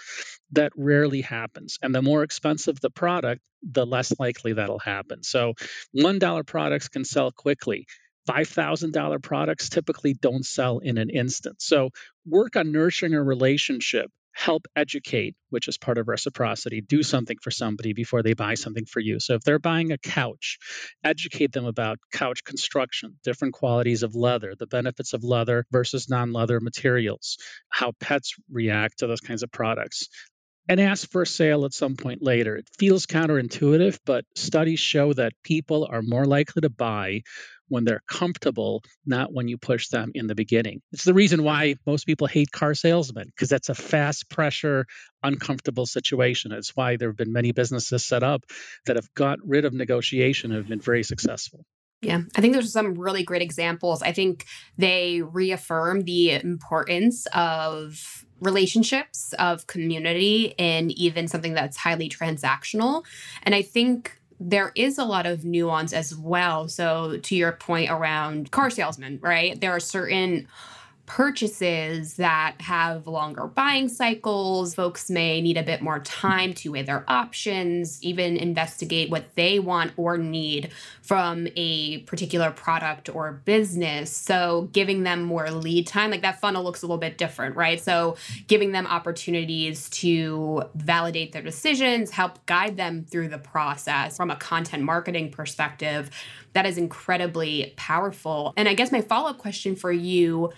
that 0.52 0.72
rarely 0.74 1.20
happens. 1.20 1.76
And 1.82 1.94
the 1.94 2.00
more 2.00 2.22
expensive 2.22 2.80
the 2.80 2.88
product, 2.88 3.42
the 3.62 3.84
less 3.84 4.18
likely 4.18 4.54
that'll 4.54 4.78
happen. 4.78 5.22
So 5.22 5.52
$1 5.94 6.46
products 6.46 6.88
can 6.88 7.04
sell 7.04 7.30
quickly 7.30 7.86
$5,000 8.28 9.22
products 9.22 9.68
typically 9.68 10.14
don't 10.14 10.44
sell 10.44 10.78
in 10.78 10.98
an 10.98 11.10
instant. 11.10 11.62
So, 11.62 11.90
work 12.26 12.56
on 12.56 12.72
nurturing 12.72 13.14
a 13.14 13.22
relationship, 13.22 14.10
help 14.32 14.66
educate, 14.76 15.34
which 15.50 15.66
is 15.66 15.78
part 15.78 15.98
of 15.98 16.08
reciprocity, 16.08 16.80
do 16.80 17.02
something 17.02 17.38
for 17.42 17.50
somebody 17.50 17.92
before 17.92 18.22
they 18.22 18.34
buy 18.34 18.54
something 18.54 18.84
for 18.84 19.00
you. 19.00 19.18
So, 19.18 19.34
if 19.34 19.42
they're 19.42 19.58
buying 19.58 19.92
a 19.92 19.98
couch, 19.98 20.58
educate 21.02 21.52
them 21.52 21.64
about 21.64 21.98
couch 22.12 22.44
construction, 22.44 23.18
different 23.24 23.54
qualities 23.54 24.02
of 24.02 24.14
leather, 24.14 24.54
the 24.58 24.66
benefits 24.66 25.14
of 25.14 25.24
leather 25.24 25.64
versus 25.72 26.08
non 26.08 26.32
leather 26.32 26.60
materials, 26.60 27.38
how 27.68 27.92
pets 28.00 28.34
react 28.50 28.98
to 28.98 29.06
those 29.06 29.20
kinds 29.20 29.42
of 29.42 29.50
products 29.50 30.08
and 30.68 30.80
ask 30.80 31.10
for 31.10 31.22
a 31.22 31.26
sale 31.26 31.64
at 31.64 31.72
some 31.72 31.96
point 31.96 32.22
later. 32.22 32.56
It 32.56 32.68
feels 32.78 33.06
counterintuitive, 33.06 33.98
but 34.04 34.24
studies 34.34 34.80
show 34.80 35.12
that 35.14 35.32
people 35.42 35.88
are 35.90 36.02
more 36.02 36.26
likely 36.26 36.60
to 36.60 36.70
buy 36.70 37.22
when 37.68 37.84
they're 37.84 38.02
comfortable, 38.08 38.82
not 39.06 39.32
when 39.32 39.48
you 39.48 39.58
push 39.58 39.88
them 39.88 40.10
in 40.14 40.26
the 40.26 40.34
beginning. 40.34 40.80
It's 40.92 41.04
the 41.04 41.14
reason 41.14 41.42
why 41.42 41.76
most 41.86 42.04
people 42.04 42.26
hate 42.26 42.50
car 42.50 42.74
salesmen, 42.74 43.26
because 43.26 43.48
that's 43.48 43.68
a 43.68 43.74
fast 43.74 44.28
pressure, 44.28 44.86
uncomfortable 45.22 45.86
situation. 45.86 46.52
It's 46.52 46.74
why 46.74 46.96
there 46.96 47.08
have 47.08 47.16
been 47.16 47.32
many 47.32 47.52
businesses 47.52 48.06
set 48.06 48.22
up 48.22 48.44
that 48.86 48.96
have 48.96 49.12
got 49.14 49.38
rid 49.44 49.64
of 49.64 49.72
negotiation 49.72 50.50
and 50.50 50.58
have 50.58 50.68
been 50.68 50.80
very 50.80 51.02
successful. 51.02 51.64
Yeah, 52.00 52.20
I 52.36 52.40
think 52.40 52.52
there's 52.52 52.72
some 52.72 52.94
really 52.94 53.24
great 53.24 53.42
examples. 53.42 54.02
I 54.02 54.12
think 54.12 54.46
they 54.76 55.20
reaffirm 55.20 56.02
the 56.02 56.30
importance 56.30 57.26
of 57.34 58.24
relationships, 58.40 59.32
of 59.32 59.66
community, 59.66 60.54
and 60.60 60.92
even 60.92 61.26
something 61.26 61.54
that's 61.54 61.76
highly 61.76 62.08
transactional. 62.08 63.04
And 63.42 63.52
I 63.52 63.62
think 63.62 64.16
there 64.40 64.72
is 64.74 64.98
a 64.98 65.04
lot 65.04 65.26
of 65.26 65.44
nuance 65.44 65.92
as 65.92 66.14
well. 66.14 66.68
So, 66.68 67.18
to 67.18 67.36
your 67.36 67.52
point 67.52 67.90
around 67.90 68.50
car 68.50 68.70
salesmen, 68.70 69.18
right? 69.22 69.60
There 69.60 69.72
are 69.72 69.80
certain 69.80 70.48
purchases 71.08 72.14
that 72.16 72.60
have 72.60 73.06
longer 73.06 73.46
buying 73.46 73.88
cycles. 73.88 74.74
Folks 74.74 75.08
may 75.08 75.40
need 75.40 75.56
a 75.56 75.62
bit 75.62 75.80
more 75.80 76.00
time 76.00 76.52
to 76.52 76.70
weigh 76.70 76.82
their 76.82 77.02
options, 77.08 78.00
even 78.02 78.36
investigate 78.36 79.08
what 79.08 79.34
they 79.34 79.58
want 79.58 79.90
or 79.96 80.18
need 80.18 80.70
from 81.00 81.48
a 81.56 82.00
particular 82.00 82.50
product 82.50 83.08
or 83.08 83.40
business. 83.46 84.14
So, 84.14 84.68
giving 84.72 85.02
them 85.02 85.22
more 85.22 85.50
lead 85.50 85.86
time, 85.86 86.10
like 86.10 86.20
that 86.22 86.40
funnel 86.42 86.62
looks 86.62 86.82
a 86.82 86.86
little 86.86 86.98
bit 86.98 87.16
different, 87.16 87.56
right? 87.56 87.80
So, 87.80 88.18
giving 88.46 88.72
them 88.72 88.86
opportunities 88.86 89.88
to 89.90 90.64
validate 90.74 91.32
their 91.32 91.42
decisions, 91.42 92.10
help 92.10 92.44
guide 92.44 92.76
them 92.76 93.06
through 93.10 93.28
the 93.28 93.38
process 93.38 94.18
from 94.18 94.30
a 94.30 94.36
content 94.36 94.82
marketing 94.82 95.30
perspective. 95.30 96.10
That 96.52 96.66
is 96.66 96.76
incredibly 96.76 97.72
powerful. 97.76 98.52
And 98.58 98.68
I 98.68 98.74
guess 98.74 98.92
my 98.92 99.00
follow 99.00 99.30
up 99.30 99.38
question 99.38 99.74
for 99.74 99.90
you 99.90 100.52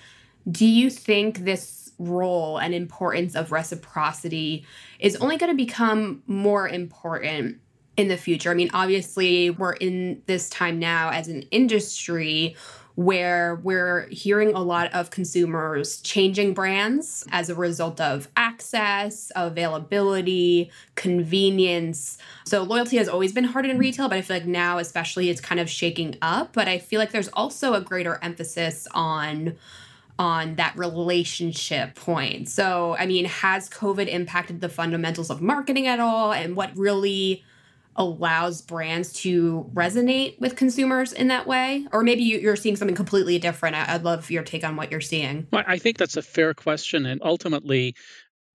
do 0.51 0.67
you 0.67 0.91
think 0.91 1.41
this 1.41 1.93
role 1.99 2.59
and 2.59 2.75
importance 2.75 3.35
of 3.35 3.53
reciprocity 3.53 4.65
is 4.99 5.17
only 5.17 5.37
going 5.37 5.53
to 5.53 5.57
become 5.57 6.23
more 6.27 6.69
important 6.69 7.61
in 7.97 8.09
the 8.09 8.17
future. 8.17 8.51
I 8.51 8.55
mean, 8.55 8.71
obviously, 8.73 9.51
we're 9.51 9.75
in 9.75 10.23
this 10.27 10.49
time 10.49 10.79
now 10.79 11.11
as 11.11 11.29
an 11.29 11.43
industry 11.51 12.57
where 12.95 13.61
we're 13.63 14.09
hearing 14.09 14.53
a 14.53 14.63
lot 14.63 14.93
of 14.93 15.11
consumers 15.11 16.01
changing 16.01 16.55
brands 16.55 17.25
as 17.31 17.49
a 17.49 17.55
result 17.55 18.01
of 18.01 18.29
access, 18.37 19.31
availability, 19.37 20.71
convenience. 20.97 22.19
So 22.45 22.63
loyalty 22.63 22.97
has 22.97 23.09
always 23.09 23.33
been 23.33 23.45
hard 23.45 23.65
in 23.65 23.79
retail, 23.79 24.09
but 24.09 24.19
I 24.19 24.23
feel 24.23 24.37
like 24.37 24.47
now 24.47 24.79
especially 24.79 25.31
it's 25.31 25.41
kind 25.41 25.61
of 25.61 25.71
shaking 25.71 26.17
up, 26.21 26.53
but 26.53 26.69
I 26.69 26.79
feel 26.79 26.99
like 26.99 27.13
there's 27.13 27.29
also 27.29 27.75
a 27.75 27.81
greater 27.81 28.19
emphasis 28.23 28.89
on 28.93 29.57
on 30.21 30.57
that 30.57 30.77
relationship 30.77 31.95
point. 31.95 32.47
So, 32.47 32.95
I 32.99 33.07
mean, 33.07 33.25
has 33.25 33.71
COVID 33.71 34.07
impacted 34.07 34.61
the 34.61 34.69
fundamentals 34.69 35.31
of 35.31 35.41
marketing 35.41 35.87
at 35.87 35.99
all 35.99 36.31
and 36.31 36.55
what 36.55 36.77
really 36.77 37.43
allows 37.97 38.61
brands 38.61 39.15
to 39.15 39.71
resonate 39.73 40.39
with 40.39 40.57
consumers 40.57 41.15
in 41.15 41.29
that 41.29 41.47
way? 41.47 41.87
Or 41.91 42.03
maybe 42.03 42.23
you're 42.23 42.55
seeing 42.55 42.77
something 42.77 42.95
completely 42.95 43.39
different. 43.39 43.77
I'd 43.77 44.05
love 44.05 44.31
your 44.31 44.43
take 44.43 44.63
on 44.63 44.77
what 44.77 44.91
you're 44.91 45.01
seeing. 45.01 45.47
Well, 45.51 45.65
I 45.67 45.79
think 45.79 45.97
that's 45.97 46.19
a 46.19 46.23
fair 46.23 46.53
question. 46.53 47.07
And 47.07 47.23
ultimately, 47.25 47.95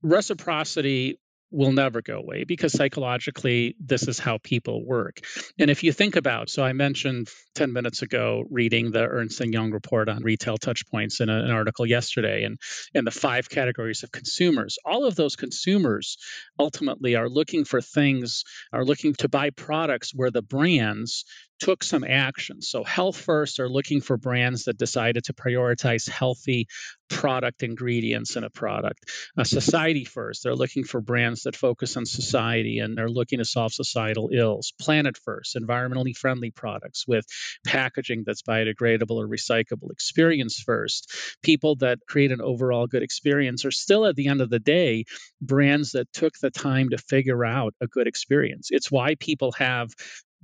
reciprocity 0.04 1.20
will 1.56 1.72
never 1.72 2.02
go 2.02 2.18
away 2.18 2.44
because 2.44 2.74
psychologically 2.74 3.76
this 3.80 4.08
is 4.08 4.20
how 4.20 4.38
people 4.38 4.86
work. 4.86 5.22
And 5.58 5.72
if 5.72 5.84
you 5.84 5.94
think 5.94 6.16
about 6.18 6.50
so 6.50 6.64
i 6.64 6.74
mentioned 6.74 7.30
10 7.56 7.72
minutes 7.72 8.02
ago 8.02 8.44
reading 8.52 8.92
the 8.92 9.04
ernst 9.04 9.40
& 9.40 9.46
young 9.46 9.72
report 9.72 10.10
on 10.10 10.22
retail 10.22 10.58
touchpoints 10.58 11.22
in 11.22 11.30
a, 11.30 11.38
an 11.38 11.52
article 11.52 11.86
yesterday 11.86 12.44
and 12.44 12.60
and 12.94 13.08
the 13.08 13.12
five 13.12 13.50
categories 13.50 14.04
of 14.04 14.12
consumers. 14.12 14.78
All 14.84 15.06
of 15.06 15.16
those 15.16 15.36
consumers 15.38 16.18
ultimately 16.60 17.16
are 17.16 17.30
looking 17.30 17.64
for 17.64 17.82
things 17.82 18.44
are 18.74 18.84
looking 18.84 19.14
to 19.16 19.30
buy 19.30 19.52
products 19.52 20.12
where 20.14 20.32
the 20.32 20.42
brands 20.42 21.24
took 21.60 21.84
some 21.84 22.04
action. 22.04 22.62
So, 22.62 22.84
Health 22.84 23.18
First 23.18 23.60
are 23.60 23.70
looking 23.70 24.02
for 24.02 24.18
brands 24.18 24.66
that 24.66 24.78
decided 24.78 25.26
to 25.26 25.34
prioritize 25.34 26.10
healthy 26.10 26.68
product 27.10 27.64
ingredients 27.64 28.36
in 28.36 28.44
a 28.44 28.50
product. 28.50 29.00
Uh, 29.38 29.44
society 29.44 30.06
First, 30.06 30.44
they're 30.44 30.56
looking 30.56 30.84
for 30.84 31.02
brands 31.02 31.44
that 31.44 31.56
focus 31.56 31.98
on 31.98 32.06
society 32.06 32.80
and 32.80 32.98
they're 32.98 33.10
looking 33.10 33.40
to 33.40 33.46
solve 33.46 33.74
societal 33.74 34.30
ills. 34.34 34.74
Planet 34.80 35.18
First, 35.18 35.56
environmentally 35.56 36.16
friendly 36.16 36.52
products 36.52 37.08
with 37.08 37.26
packaging 37.66 38.24
that's 38.26 38.42
biodegradable 38.42 39.12
or 39.12 39.28
recyclable. 39.28 39.92
Experience 39.92 40.60
First, 40.60 41.12
people 41.44 41.76
that 41.78 42.00
create 42.08 42.32
an 42.32 42.42
overall 42.42 42.88
good 42.88 43.04
experience 43.04 43.66
are 43.66 43.72
still 43.72 44.06
at 44.06 44.16
the 44.16 44.28
end 44.28 44.42
of 44.42 44.50
the 44.50 44.60
day 44.60 45.06
brands 45.42 45.92
that 45.92 46.12
took 46.12 46.34
the 46.40 46.52
time 46.52 46.90
to 46.90 46.98
figure 46.98 47.46
out 47.46 47.74
a 47.82 47.88
good 47.88 48.08
experience. 48.08 48.70
It's 48.72 48.92
why 48.92 49.16
people 49.16 49.52
have 49.54 49.90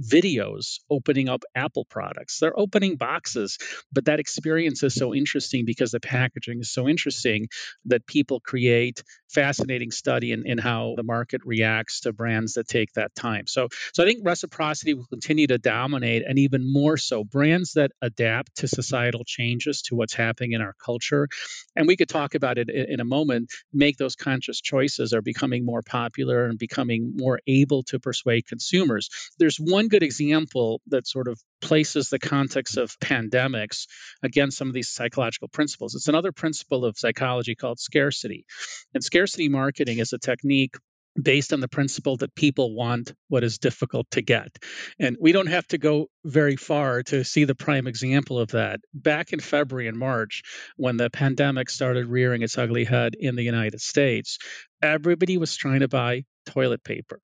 videos 0.01 0.79
opening 0.89 1.29
up 1.29 1.43
Apple 1.55 1.85
products. 1.85 2.39
They're 2.39 2.57
opening 2.57 2.95
boxes, 2.95 3.57
but 3.91 4.05
that 4.05 4.19
experience 4.19 4.83
is 4.83 4.95
so 4.95 5.13
interesting 5.13 5.65
because 5.65 5.91
the 5.91 5.99
packaging 5.99 6.59
is 6.59 6.71
so 6.71 6.87
interesting 6.87 7.47
that 7.85 8.05
people 8.05 8.39
create 8.39 9.03
fascinating 9.29 9.91
study 9.91 10.31
in, 10.31 10.43
in 10.45 10.57
how 10.57 10.93
the 10.97 11.03
market 11.03 11.41
reacts 11.45 12.01
to 12.01 12.13
brands 12.13 12.53
that 12.53 12.67
take 12.67 12.91
that 12.93 13.13
time. 13.15 13.47
So, 13.47 13.69
so 13.93 14.03
I 14.03 14.05
think 14.05 14.21
reciprocity 14.23 14.93
will 14.93 15.05
continue 15.05 15.47
to 15.47 15.57
dominate, 15.57 16.23
and 16.27 16.39
even 16.39 16.71
more 16.71 16.97
so, 16.97 17.23
brands 17.23 17.73
that 17.73 17.91
adapt 18.01 18.57
to 18.57 18.67
societal 18.67 19.23
changes 19.25 19.81
to 19.83 19.95
what's 19.95 20.13
happening 20.13 20.53
in 20.53 20.61
our 20.61 20.75
culture. 20.83 21.27
And 21.75 21.87
we 21.87 21.95
could 21.95 22.09
talk 22.09 22.35
about 22.35 22.57
it 22.57 22.69
in, 22.69 22.93
in 22.93 22.99
a 22.99 23.05
moment. 23.05 23.51
Make 23.73 23.97
those 23.97 24.15
conscious 24.15 24.59
choices 24.59 25.13
are 25.13 25.21
becoming 25.21 25.65
more 25.65 25.81
popular 25.81 26.45
and 26.45 26.57
becoming 26.57 27.13
more 27.15 27.39
able 27.47 27.83
to 27.83 27.99
persuade 27.99 28.47
consumers. 28.47 29.09
There's 29.39 29.57
one 29.57 29.87
good 29.91 30.03
example 30.03 30.81
that 30.87 31.05
sort 31.05 31.27
of 31.27 31.39
places 31.61 32.09
the 32.09 32.17
context 32.17 32.77
of 32.77 32.97
pandemics 32.99 33.87
against 34.23 34.57
some 34.57 34.69
of 34.69 34.73
these 34.73 34.89
psychological 34.89 35.49
principles. 35.49 35.95
It's 35.95 36.07
another 36.07 36.31
principle 36.31 36.85
of 36.85 36.97
psychology 36.97 37.55
called 37.55 37.79
scarcity. 37.79 38.45
And 38.93 39.03
scarcity 39.03 39.49
marketing 39.49 39.99
is 39.99 40.13
a 40.13 40.17
technique 40.17 40.75
based 41.21 41.51
on 41.51 41.59
the 41.59 41.67
principle 41.67 42.15
that 42.17 42.33
people 42.35 42.73
want 42.73 43.13
what 43.27 43.43
is 43.43 43.57
difficult 43.57 44.09
to 44.11 44.21
get. 44.21 44.57
And 44.97 45.17
we 45.19 45.33
don't 45.33 45.47
have 45.47 45.67
to 45.67 45.77
go 45.77 46.07
very 46.23 46.55
far 46.55 47.03
to 47.03 47.25
see 47.25 47.43
the 47.43 47.53
prime 47.53 47.85
example 47.85 48.39
of 48.39 48.51
that. 48.51 48.79
Back 48.93 49.33
in 49.33 49.41
February 49.41 49.89
and 49.89 49.97
March, 49.97 50.41
when 50.77 50.95
the 50.95 51.09
pandemic 51.09 51.69
started 51.69 52.07
rearing 52.07 52.43
its 52.43 52.57
ugly 52.57 52.85
head 52.85 53.15
in 53.19 53.35
the 53.35 53.43
United 53.43 53.81
States, 53.81 54.37
everybody 54.81 55.37
was 55.37 55.57
trying 55.57 55.81
to 55.81 55.89
buy 55.89 56.23
toilet 56.45 56.83
paper. 56.83 57.19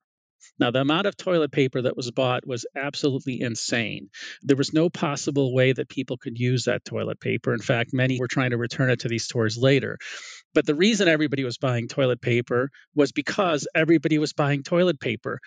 Now, 0.58 0.70
the 0.70 0.80
amount 0.80 1.06
of 1.06 1.16
toilet 1.16 1.52
paper 1.52 1.82
that 1.82 1.96
was 1.96 2.10
bought 2.10 2.46
was 2.46 2.66
absolutely 2.76 3.40
insane. 3.40 4.08
There 4.42 4.56
was 4.56 4.72
no 4.72 4.90
possible 4.90 5.54
way 5.54 5.72
that 5.72 5.88
people 5.88 6.16
could 6.16 6.38
use 6.38 6.64
that 6.64 6.84
toilet 6.84 7.20
paper. 7.20 7.52
In 7.52 7.60
fact, 7.60 7.92
many 7.92 8.18
were 8.18 8.28
trying 8.28 8.50
to 8.50 8.56
return 8.56 8.90
it 8.90 9.00
to 9.00 9.08
these 9.08 9.24
stores 9.24 9.56
later. 9.56 9.98
But 10.54 10.66
the 10.66 10.74
reason 10.74 11.08
everybody 11.08 11.44
was 11.44 11.58
buying 11.58 11.88
toilet 11.88 12.20
paper 12.20 12.70
was 12.94 13.12
because 13.12 13.68
everybody 13.74 14.18
was 14.18 14.32
buying 14.32 14.62
toilet 14.62 15.00
paper 15.00 15.38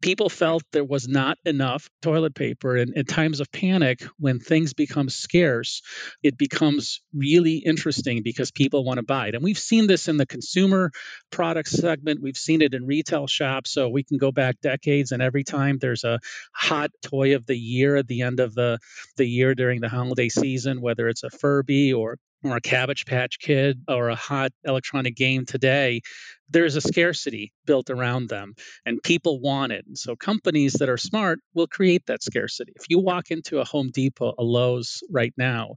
people 0.00 0.28
felt 0.28 0.62
there 0.72 0.84
was 0.84 1.08
not 1.08 1.38
enough 1.44 1.88
toilet 2.02 2.34
paper. 2.34 2.76
And 2.76 2.94
in 2.96 3.04
times 3.04 3.40
of 3.40 3.52
panic, 3.52 4.02
when 4.18 4.38
things 4.38 4.72
become 4.72 5.08
scarce, 5.08 5.82
it 6.22 6.38
becomes 6.38 7.00
really 7.14 7.56
interesting 7.56 8.22
because 8.22 8.50
people 8.50 8.84
want 8.84 8.98
to 8.98 9.02
buy 9.02 9.28
it. 9.28 9.34
And 9.34 9.44
we've 9.44 9.58
seen 9.58 9.86
this 9.86 10.08
in 10.08 10.16
the 10.16 10.26
consumer 10.26 10.90
product 11.30 11.68
segment, 11.68 12.22
we've 12.22 12.36
seen 12.36 12.62
it 12.62 12.74
in 12.74 12.86
retail 12.86 13.26
shops. 13.26 13.72
So 13.72 13.88
we 13.88 14.02
can 14.02 14.18
go 14.18 14.32
back 14.32 14.60
decades, 14.60 15.12
and 15.12 15.22
every 15.22 15.44
time 15.44 15.78
there's 15.78 16.04
a 16.04 16.20
hot 16.52 16.90
toy 17.02 17.34
of 17.34 17.46
the 17.46 17.56
year 17.56 17.96
at 17.96 18.08
the 18.08 18.22
end 18.22 18.40
of 18.40 18.54
the, 18.54 18.78
the 19.16 19.26
year 19.26 19.54
during 19.54 19.80
the 19.80 19.88
holiday 19.88 20.28
season, 20.28 20.80
whether 20.80 21.08
it's 21.08 21.22
a 21.22 21.30
Furby 21.30 21.92
or 21.92 22.18
or 22.42 22.56
a 22.56 22.60
Cabbage 22.60 23.06
Patch 23.06 23.38
Kid 23.38 23.82
or 23.88 24.08
a 24.08 24.14
hot 24.14 24.52
electronic 24.64 25.16
game 25.16 25.44
today, 25.44 26.00
there's 26.48 26.76
a 26.76 26.80
scarcity 26.80 27.52
built 27.66 27.90
around 27.90 28.28
them 28.28 28.54
and 28.84 29.02
people 29.02 29.40
want 29.40 29.72
it. 29.72 29.84
And 29.86 29.96
so 29.96 30.16
companies 30.16 30.74
that 30.74 30.88
are 30.88 30.96
smart 30.96 31.40
will 31.54 31.66
create 31.66 32.06
that 32.06 32.22
scarcity. 32.22 32.72
If 32.76 32.86
you 32.88 32.98
walk 32.98 33.30
into 33.30 33.60
a 33.60 33.64
Home 33.64 33.90
Depot, 33.92 34.34
a 34.38 34.42
Lowe's 34.42 35.02
right 35.10 35.34
now, 35.36 35.76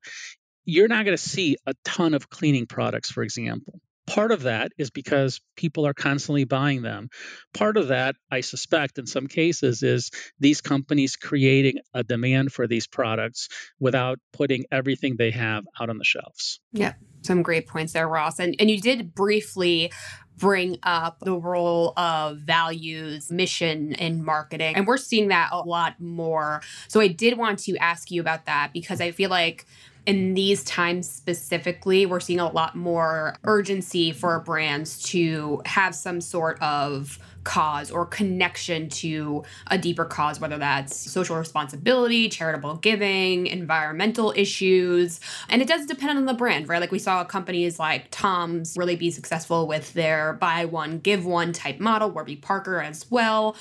you're 0.66 0.88
not 0.88 1.06
going 1.06 1.18
to 1.18 1.22
see 1.24 1.58
a 1.66 1.74
ton 1.84 2.14
of 2.14 2.30
cleaning 2.30 2.66
products, 2.66 3.12
for 3.12 3.24
example. 3.24 3.80
Part 4.06 4.32
of 4.32 4.44
that 4.44 4.72
is 4.78 4.90
because 4.90 5.40
people 5.56 5.88
are 5.88 5.94
constantly 5.94 6.44
buying 6.44 6.82
them. 6.82 7.08
Part 7.54 7.78
of 7.78 7.88
that, 7.88 8.16
I 8.30 8.42
suspect, 8.42 8.98
in 8.98 9.06
some 9.06 9.28
cases, 9.28 9.82
is 9.82 10.12
these 10.40 10.60
companies 10.60 11.16
creating 11.16 11.76
a 11.94 12.04
demand 12.04 12.52
for 12.52 12.68
these 12.68 12.86
products 12.86 13.48
without 13.80 14.20
putting 14.34 14.66
everything 14.72 15.16
they 15.18 15.32
have 15.32 15.64
out 15.80 15.90
on 15.90 15.98
the 15.98 16.04
shelves. 16.04 16.60
Yeah, 16.74 16.94
some 17.22 17.44
great 17.44 17.68
points 17.68 17.94
there, 17.94 18.08
Ross. 18.08 18.40
And, 18.40 18.56
and 18.60 18.70
you 18.70 18.82
did 18.82 19.16
briefly 19.16 19.92
bring 20.38 20.78
up 20.84 21.20
the 21.22 21.38
role 21.38 21.94
of 21.98 22.40
values, 22.40 23.32
mission 23.32 23.94
in 23.94 24.24
marketing. 24.24 24.76
And 24.76 24.86
we're 24.86 24.98
seeing 24.98 25.30
that 25.30 25.50
a 25.52 25.60
lot 25.60 26.00
more. 26.02 26.62
So 26.88 27.00
I 27.00 27.08
did 27.08 27.38
want 27.38 27.60
to 27.60 27.78
ask 27.78 28.12
you 28.12 28.20
about 28.20 28.46
that 28.46 28.72
because 28.74 29.00
I 29.00 29.12
feel 29.12 29.30
like 29.30 29.66
in 30.06 30.34
these 30.34 30.64
times 30.64 31.10
specifically, 31.10 32.06
we're 32.06 32.20
seeing 32.20 32.40
a 32.40 32.52
lot 32.52 32.76
more 32.76 33.38
urgency 33.44 34.12
for 34.12 34.40
brands 34.40 35.02
to 35.04 35.62
have 35.66 35.96
some 35.96 36.20
sort 36.20 36.62
of 36.62 37.20
cause 37.44 37.92
or 37.92 38.06
connection 38.06 38.90
to 38.90 39.44
a 39.68 39.78
deeper 39.78 40.06
cause, 40.06 40.40
whether 40.40 40.58
that's 40.58 40.96
social 40.96 41.36
responsibility, 41.36 42.30
charitable 42.30 42.76
giving, 42.76 43.48
environmental 43.48 44.34
issues. 44.36 45.20
And 45.50 45.62
it 45.62 45.68
does 45.68 45.86
depend 45.86 46.18
on 46.18 46.26
the 46.26 46.34
brand, 46.34 46.68
right? 46.70 46.82
Like 46.82 46.92
we 46.92 47.00
saw 47.00 47.24
companies 47.24 47.80
like 47.80 48.08
Tom's 48.12 48.76
really 48.78 48.96
be 48.96 49.12
successful 49.12 49.68
with 49.68 49.94
their 49.94 50.34
buy 50.34 50.66
one, 50.66 51.00
give 51.00 51.26
one 51.26 51.54
type 51.54 51.80
model, 51.80 52.10
Warby 52.10 52.38
Parker 52.38 52.82
as 52.82 53.10
well. 53.10 53.56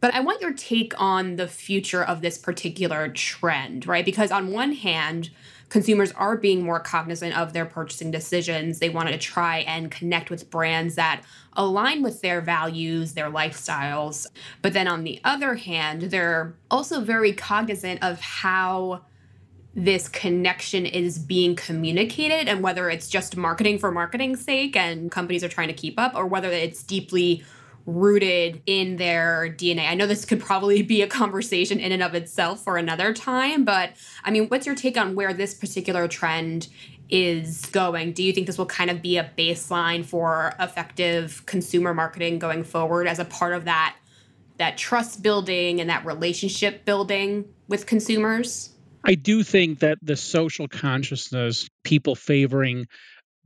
But 0.00 0.14
I 0.14 0.20
want 0.20 0.40
your 0.40 0.52
take 0.52 1.00
on 1.00 1.36
the 1.36 1.48
future 1.48 2.04
of 2.04 2.20
this 2.20 2.38
particular 2.38 3.08
trend, 3.08 3.86
right? 3.86 4.04
Because 4.04 4.30
on 4.30 4.52
one 4.52 4.72
hand, 4.72 5.30
consumers 5.68 6.12
are 6.12 6.36
being 6.36 6.62
more 6.62 6.80
cognizant 6.80 7.36
of 7.36 7.52
their 7.52 7.66
purchasing 7.66 8.10
decisions. 8.10 8.78
They 8.78 8.88
want 8.88 9.08
to 9.08 9.18
try 9.18 9.58
and 9.58 9.90
connect 9.90 10.30
with 10.30 10.50
brands 10.50 10.94
that 10.94 11.22
align 11.54 12.02
with 12.02 12.20
their 12.20 12.40
values, 12.40 13.14
their 13.14 13.30
lifestyles. 13.30 14.26
But 14.62 14.72
then 14.72 14.88
on 14.88 15.04
the 15.04 15.20
other 15.24 15.56
hand, 15.56 16.02
they're 16.02 16.54
also 16.70 17.00
very 17.00 17.32
cognizant 17.32 18.02
of 18.02 18.20
how 18.20 19.02
this 19.74 20.08
connection 20.08 20.86
is 20.86 21.18
being 21.18 21.54
communicated 21.54 22.48
and 22.48 22.62
whether 22.62 22.90
it's 22.90 23.08
just 23.08 23.36
marketing 23.36 23.78
for 23.78 23.92
marketing's 23.92 24.42
sake 24.42 24.76
and 24.76 25.10
companies 25.10 25.44
are 25.44 25.48
trying 25.48 25.68
to 25.68 25.74
keep 25.74 25.98
up 26.00 26.14
or 26.16 26.26
whether 26.26 26.50
it's 26.50 26.82
deeply 26.82 27.44
rooted 27.88 28.60
in 28.66 28.96
their 28.96 29.48
DNA? 29.56 29.88
I 29.88 29.94
know 29.94 30.06
this 30.06 30.24
could 30.24 30.40
probably 30.40 30.82
be 30.82 31.00
a 31.00 31.06
conversation 31.06 31.80
in 31.80 31.90
and 31.90 32.02
of 32.02 32.14
itself 32.14 32.62
for 32.62 32.76
another 32.76 33.14
time, 33.14 33.64
but 33.64 33.92
I 34.22 34.30
mean, 34.30 34.48
what's 34.48 34.66
your 34.66 34.74
take 34.74 34.98
on 34.98 35.14
where 35.14 35.32
this 35.32 35.54
particular 35.54 36.06
trend 36.06 36.68
is 37.08 37.64
going? 37.66 38.12
Do 38.12 38.22
you 38.22 38.32
think 38.32 38.46
this 38.46 38.58
will 38.58 38.66
kind 38.66 38.90
of 38.90 39.00
be 39.00 39.16
a 39.16 39.30
baseline 39.36 40.04
for 40.04 40.54
effective 40.60 41.44
consumer 41.46 41.94
marketing 41.94 42.38
going 42.38 42.62
forward 42.62 43.06
as 43.06 43.18
a 43.18 43.24
part 43.24 43.54
of 43.54 43.64
that 43.64 43.96
that 44.58 44.76
trust 44.76 45.22
building 45.22 45.80
and 45.80 45.88
that 45.88 46.04
relationship 46.04 46.84
building 46.84 47.46
with 47.68 47.86
consumers? 47.86 48.70
I 49.04 49.14
do 49.14 49.42
think 49.42 49.78
that 49.78 49.98
the 50.02 50.16
social 50.16 50.68
consciousness, 50.68 51.68
people 51.84 52.16
favoring 52.16 52.86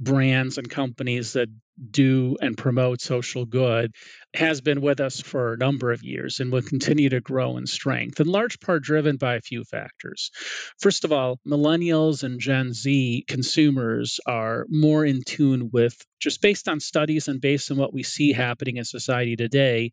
brands 0.00 0.58
and 0.58 0.68
companies 0.68 1.34
that 1.34 1.48
do 1.90 2.36
and 2.40 2.56
promote 2.56 3.00
social 3.00 3.44
good 3.44 3.92
has 4.34 4.60
been 4.60 4.80
with 4.80 5.00
us 5.00 5.20
for 5.20 5.52
a 5.52 5.58
number 5.58 5.92
of 5.92 6.02
years 6.02 6.40
and 6.40 6.50
will 6.50 6.62
continue 6.62 7.08
to 7.10 7.20
grow 7.20 7.56
in 7.56 7.66
strength, 7.66 8.20
in 8.20 8.26
large 8.26 8.60
part 8.60 8.82
driven 8.82 9.16
by 9.16 9.34
a 9.34 9.40
few 9.40 9.64
factors. 9.64 10.30
First 10.80 11.04
of 11.04 11.12
all, 11.12 11.38
millennials 11.46 12.22
and 12.22 12.40
Gen 12.40 12.72
Z 12.72 13.24
consumers 13.28 14.20
are 14.26 14.66
more 14.70 15.04
in 15.04 15.22
tune 15.22 15.70
with, 15.72 15.96
just 16.18 16.40
based 16.40 16.68
on 16.68 16.80
studies 16.80 17.28
and 17.28 17.40
based 17.40 17.70
on 17.70 17.76
what 17.76 17.92
we 17.92 18.02
see 18.02 18.32
happening 18.32 18.76
in 18.76 18.84
society 18.84 19.36
today, 19.36 19.90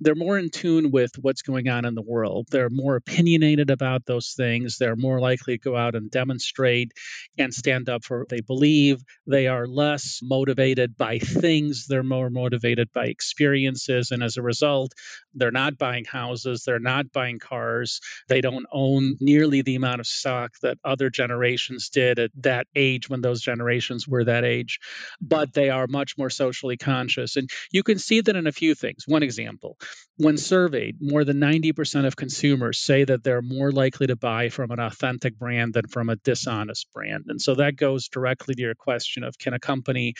they're 0.00 0.14
more 0.14 0.38
in 0.38 0.50
tune 0.50 0.90
with 0.90 1.12
what's 1.20 1.42
going 1.42 1.68
on 1.68 1.84
in 1.84 1.94
the 1.94 2.02
world. 2.02 2.48
They're 2.50 2.70
more 2.70 2.96
opinionated 2.96 3.70
about 3.70 4.06
those 4.06 4.34
things. 4.36 4.76
They're 4.78 4.96
more 4.96 5.20
likely 5.20 5.58
to 5.58 5.62
go 5.62 5.76
out 5.76 5.94
and 5.94 6.10
demonstrate 6.10 6.92
and 7.38 7.54
stand 7.54 7.88
up 7.88 8.04
for 8.04 8.20
what 8.20 8.28
they 8.28 8.40
believe. 8.40 9.02
They 9.26 9.46
are 9.46 9.66
less 9.66 10.20
motivated 10.22 10.96
by 10.96 11.13
things, 11.18 11.86
they're 11.86 12.02
more 12.02 12.30
motivated 12.30 12.92
by 12.92 13.06
experiences. 13.06 14.10
And 14.10 14.22
as 14.22 14.36
a 14.36 14.42
result, 14.42 14.92
they're 15.34 15.50
not 15.50 15.78
buying 15.78 16.04
houses, 16.04 16.64
they're 16.64 16.78
not 16.78 17.12
buying 17.12 17.38
cars, 17.38 18.00
they 18.28 18.40
don't 18.40 18.66
own 18.72 19.16
nearly 19.20 19.62
the 19.62 19.76
amount 19.76 20.00
of 20.00 20.06
stock 20.06 20.52
that 20.62 20.78
other 20.84 21.10
generations 21.10 21.88
did 21.88 22.18
at 22.18 22.30
that 22.36 22.66
age 22.74 23.08
when 23.08 23.20
those 23.20 23.40
generations 23.40 24.06
were 24.06 24.24
that 24.24 24.44
age. 24.44 24.78
But 25.20 25.52
they 25.52 25.70
are 25.70 25.86
much 25.86 26.16
more 26.16 26.30
socially 26.30 26.76
conscious. 26.76 27.36
And 27.36 27.50
you 27.70 27.82
can 27.82 27.98
see 27.98 28.20
that 28.20 28.36
in 28.36 28.46
a 28.46 28.52
few 28.52 28.74
things. 28.74 29.04
One 29.06 29.22
example 29.22 29.78
when 30.16 30.36
surveyed, 30.36 30.98
more 31.00 31.24
than 31.24 31.40
90% 31.40 32.06
of 32.06 32.14
consumers 32.14 32.78
say 32.78 33.04
that 33.04 33.24
they're 33.24 33.42
more 33.42 33.72
likely 33.72 34.06
to 34.06 34.16
buy 34.16 34.48
from 34.48 34.70
an 34.70 34.78
authentic 34.78 35.36
brand 35.38 35.74
than 35.74 35.88
from 35.88 36.08
a 36.08 36.16
dishonest 36.16 36.86
brand. 36.94 37.24
And 37.28 37.42
so 37.42 37.56
that 37.56 37.76
goes 37.76 38.08
directly 38.08 38.54
to 38.54 38.62
your 38.62 38.76
question 38.76 39.24
of 39.24 39.38
can 39.38 39.54
a 39.54 39.58
company 39.58 40.14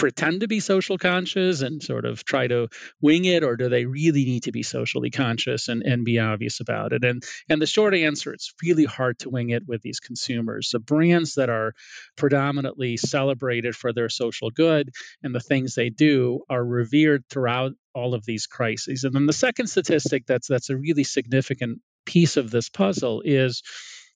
pretend 0.00 0.40
to 0.40 0.48
be 0.48 0.60
social 0.60 0.96
conscious 0.96 1.60
and 1.60 1.82
sort 1.82 2.06
of 2.06 2.24
try 2.24 2.46
to 2.46 2.68
wing 3.02 3.26
it 3.26 3.44
or 3.44 3.54
do 3.54 3.68
they 3.68 3.84
really 3.84 4.24
need 4.24 4.44
to 4.44 4.50
be 4.50 4.62
socially 4.62 5.10
conscious 5.10 5.68
and, 5.68 5.82
and 5.82 6.06
be 6.06 6.18
obvious 6.18 6.60
about 6.60 6.94
it? 6.94 7.04
And 7.04 7.22
and 7.50 7.60
the 7.60 7.66
short 7.66 7.94
answer 7.94 8.32
it's 8.32 8.54
really 8.62 8.86
hard 8.86 9.18
to 9.18 9.28
wing 9.28 9.50
it 9.50 9.64
with 9.68 9.82
these 9.82 10.00
consumers. 10.00 10.70
The 10.72 10.78
brands 10.78 11.34
that 11.34 11.50
are 11.50 11.74
predominantly 12.16 12.96
celebrated 12.96 13.76
for 13.76 13.92
their 13.92 14.08
social 14.08 14.50
good 14.50 14.90
and 15.22 15.34
the 15.34 15.40
things 15.40 15.74
they 15.74 15.90
do 15.90 16.44
are 16.48 16.64
revered 16.64 17.24
throughout 17.28 17.72
all 17.94 18.14
of 18.14 18.24
these 18.24 18.46
crises. 18.46 19.04
And 19.04 19.14
then 19.14 19.26
the 19.26 19.34
second 19.34 19.66
statistic 19.66 20.24
that's 20.26 20.48
that's 20.48 20.70
a 20.70 20.78
really 20.78 21.04
significant 21.04 21.80
piece 22.06 22.38
of 22.38 22.50
this 22.50 22.70
puzzle 22.70 23.20
is 23.22 23.62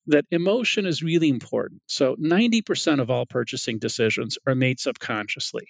that 0.07 0.27
emotion 0.31 0.87
is 0.87 1.03
really 1.03 1.29
important. 1.29 1.83
So 1.87 2.17
90% 2.17 3.01
of 3.01 3.11
all 3.11 3.27
purchasing 3.27 3.79
decisions 3.79 4.39
are 4.47 4.55
made 4.55 4.81
subconsciously 4.81 5.69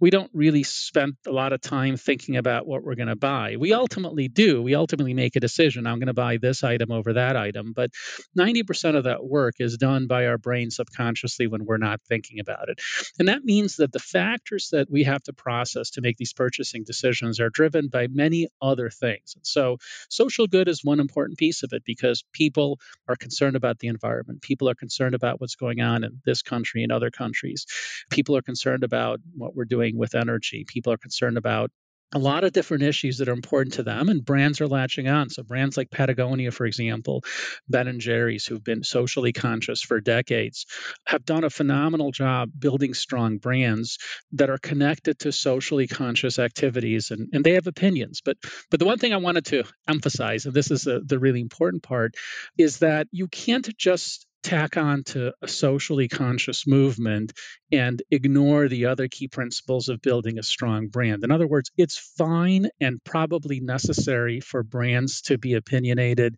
we 0.00 0.10
don't 0.10 0.30
really 0.32 0.62
spend 0.62 1.14
a 1.26 1.32
lot 1.32 1.52
of 1.52 1.60
time 1.60 1.96
thinking 1.96 2.36
about 2.36 2.66
what 2.66 2.82
we're 2.82 2.94
going 2.94 3.08
to 3.08 3.16
buy. 3.16 3.56
We 3.58 3.72
ultimately 3.72 4.28
do. 4.28 4.62
We 4.62 4.74
ultimately 4.74 5.14
make 5.14 5.36
a 5.36 5.40
decision. 5.40 5.86
I'm 5.86 5.98
going 5.98 6.06
to 6.06 6.14
buy 6.14 6.38
this 6.38 6.64
item 6.64 6.90
over 6.90 7.14
that 7.14 7.36
item. 7.36 7.72
But 7.74 7.90
90% 8.38 8.96
of 8.96 9.04
that 9.04 9.24
work 9.24 9.54
is 9.58 9.76
done 9.76 10.06
by 10.06 10.26
our 10.26 10.38
brain 10.38 10.70
subconsciously 10.70 11.46
when 11.46 11.64
we're 11.64 11.78
not 11.78 12.00
thinking 12.08 12.40
about 12.40 12.68
it. 12.68 12.80
And 13.18 13.28
that 13.28 13.44
means 13.44 13.76
that 13.76 13.92
the 13.92 13.98
factors 13.98 14.68
that 14.72 14.90
we 14.90 15.04
have 15.04 15.22
to 15.24 15.32
process 15.32 15.90
to 15.90 16.00
make 16.00 16.16
these 16.16 16.32
purchasing 16.32 16.84
decisions 16.84 17.40
are 17.40 17.50
driven 17.50 17.88
by 17.88 18.06
many 18.08 18.48
other 18.60 18.90
things. 18.90 19.34
And 19.36 19.46
so 19.46 19.78
social 20.08 20.46
good 20.46 20.68
is 20.68 20.84
one 20.84 21.00
important 21.00 21.38
piece 21.38 21.62
of 21.62 21.72
it 21.72 21.82
because 21.84 22.24
people 22.32 22.78
are 23.08 23.16
concerned 23.16 23.56
about 23.56 23.78
the 23.78 23.88
environment. 23.88 24.42
People 24.42 24.68
are 24.68 24.74
concerned 24.74 25.14
about 25.14 25.40
what's 25.40 25.56
going 25.56 25.80
on 25.80 26.04
in 26.04 26.20
this 26.24 26.42
country 26.42 26.82
and 26.82 26.92
other 26.92 27.10
countries. 27.10 27.66
People 28.10 28.36
are 28.36 28.42
concerned 28.42 28.84
about 28.84 29.20
what 29.36 29.54
we're 29.54 29.64
doing 29.64 29.85
with 29.94 30.14
energy. 30.14 30.64
People 30.66 30.92
are 30.92 30.98
concerned 30.98 31.36
about 31.36 31.70
a 32.14 32.18
lot 32.18 32.44
of 32.44 32.52
different 32.52 32.84
issues 32.84 33.18
that 33.18 33.28
are 33.28 33.32
important 33.32 33.74
to 33.74 33.82
them 33.82 34.08
and 34.08 34.24
brands 34.24 34.60
are 34.60 34.68
latching 34.68 35.08
on 35.08 35.28
so 35.28 35.42
brands 35.42 35.76
like 35.76 35.90
patagonia 35.90 36.52
for 36.52 36.64
example 36.64 37.24
ben 37.68 37.88
and 37.88 38.00
jerry's 38.00 38.46
who've 38.46 38.62
been 38.62 38.84
socially 38.84 39.32
conscious 39.32 39.82
for 39.82 40.00
decades 40.00 40.66
have 41.04 41.24
done 41.24 41.42
a 41.42 41.50
phenomenal 41.50 42.12
job 42.12 42.48
building 42.56 42.94
strong 42.94 43.38
brands 43.38 43.98
that 44.32 44.50
are 44.50 44.58
connected 44.58 45.18
to 45.18 45.32
socially 45.32 45.88
conscious 45.88 46.38
activities 46.38 47.10
and, 47.10 47.28
and 47.32 47.44
they 47.44 47.54
have 47.54 47.66
opinions 47.66 48.20
but 48.24 48.36
but 48.70 48.78
the 48.78 48.86
one 48.86 48.98
thing 48.98 49.12
i 49.12 49.18
wanted 49.18 49.44
to 49.44 49.64
emphasize 49.88 50.46
and 50.46 50.54
this 50.54 50.70
is 50.70 50.86
a, 50.86 51.00
the 51.00 51.18
really 51.18 51.40
important 51.40 51.82
part 51.82 52.14
is 52.56 52.78
that 52.78 53.08
you 53.10 53.26
can't 53.26 53.68
just 53.76 54.25
tack 54.46 54.76
on 54.76 55.02
to 55.02 55.32
a 55.42 55.48
socially 55.48 56.06
conscious 56.06 56.68
movement 56.68 57.32
and 57.72 58.00
ignore 58.12 58.68
the 58.68 58.86
other 58.86 59.08
key 59.08 59.26
principles 59.26 59.88
of 59.88 60.00
building 60.00 60.38
a 60.38 60.42
strong 60.44 60.86
brand. 60.86 61.24
In 61.24 61.32
other 61.32 61.48
words, 61.48 61.72
it's 61.76 61.98
fine 62.16 62.68
and 62.80 63.02
probably 63.02 63.58
necessary 63.58 64.38
for 64.38 64.62
brands 64.62 65.22
to 65.22 65.36
be 65.36 65.54
opinionated 65.54 66.36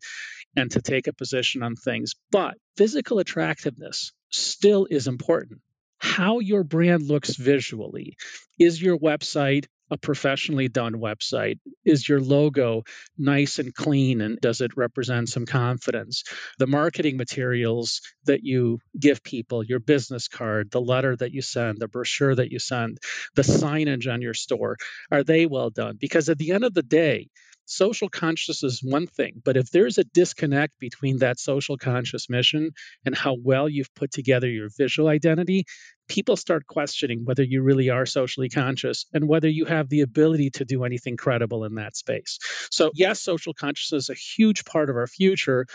and 0.56 0.70
to 0.70 0.80
take 0.80 1.06
a 1.06 1.12
position 1.12 1.62
on 1.62 1.76
things, 1.76 2.14
but 2.30 2.54
physical 2.78 3.18
attractiveness 3.18 4.12
still 4.30 4.86
is 4.90 5.06
important. 5.06 5.60
How 5.98 6.38
your 6.38 6.64
brand 6.64 7.02
looks 7.02 7.36
visually. 7.36 8.16
Is 8.58 8.80
your 8.80 8.98
website 8.98 9.66
a 9.90 9.96
professionally 9.96 10.68
done 10.68 10.94
website? 10.94 11.58
Is 11.84 12.08
your 12.08 12.20
logo 12.20 12.82
nice 13.16 13.58
and 13.58 13.74
clean 13.74 14.20
and 14.20 14.40
does 14.40 14.60
it 14.60 14.76
represent 14.76 15.28
some 15.28 15.46
confidence? 15.46 16.24
The 16.58 16.66
marketing 16.66 17.16
materials 17.16 18.00
that 18.24 18.42
you 18.42 18.78
give 18.98 19.22
people, 19.22 19.64
your 19.64 19.80
business 19.80 20.28
card, 20.28 20.70
the 20.70 20.80
letter 20.80 21.16
that 21.16 21.32
you 21.32 21.42
send, 21.42 21.78
the 21.78 21.88
brochure 21.88 22.34
that 22.34 22.50
you 22.52 22.58
send, 22.58 22.98
the 23.34 23.42
signage 23.42 24.12
on 24.12 24.22
your 24.22 24.34
store, 24.34 24.76
are 25.10 25.24
they 25.24 25.46
well 25.46 25.70
done? 25.70 25.96
Because 25.98 26.28
at 26.28 26.38
the 26.38 26.52
end 26.52 26.64
of 26.64 26.74
the 26.74 26.82
day, 26.82 27.28
social 27.68 28.08
consciousness 28.08 28.62
is 28.62 28.80
one 28.82 29.06
thing, 29.06 29.42
but 29.44 29.56
if 29.56 29.70
there's 29.70 29.98
a 29.98 30.04
disconnect 30.04 30.78
between 30.78 31.18
that 31.18 31.38
social 31.38 31.76
conscious 31.76 32.28
mission 32.30 32.70
and 33.04 33.14
how 33.14 33.36
well 33.42 33.68
you've 33.68 33.94
put 33.94 34.10
together 34.10 34.48
your 34.48 34.68
visual 34.76 35.08
identity, 35.08 35.64
people 36.08 36.36
start 36.36 36.66
questioning 36.66 37.24
whether 37.24 37.42
you 37.42 37.62
really 37.62 37.90
are 37.90 38.06
socially 38.06 38.48
conscious 38.48 39.04
and 39.12 39.28
whether 39.28 39.48
you 39.48 39.66
have 39.66 39.88
the 39.88 40.00
ability 40.00 40.50
to 40.50 40.64
do 40.64 40.84
anything 40.84 41.16
credible 41.16 41.64
in 41.64 41.74
that 41.74 41.94
space. 41.94 42.38
So, 42.70 42.90
yes, 42.94 43.20
social 43.20 43.52
consciousness 43.52 44.04
is 44.04 44.10
a 44.10 44.14
huge 44.14 44.64
part 44.64 44.88
of 44.88 44.96
our 44.96 45.06
future, 45.06 45.66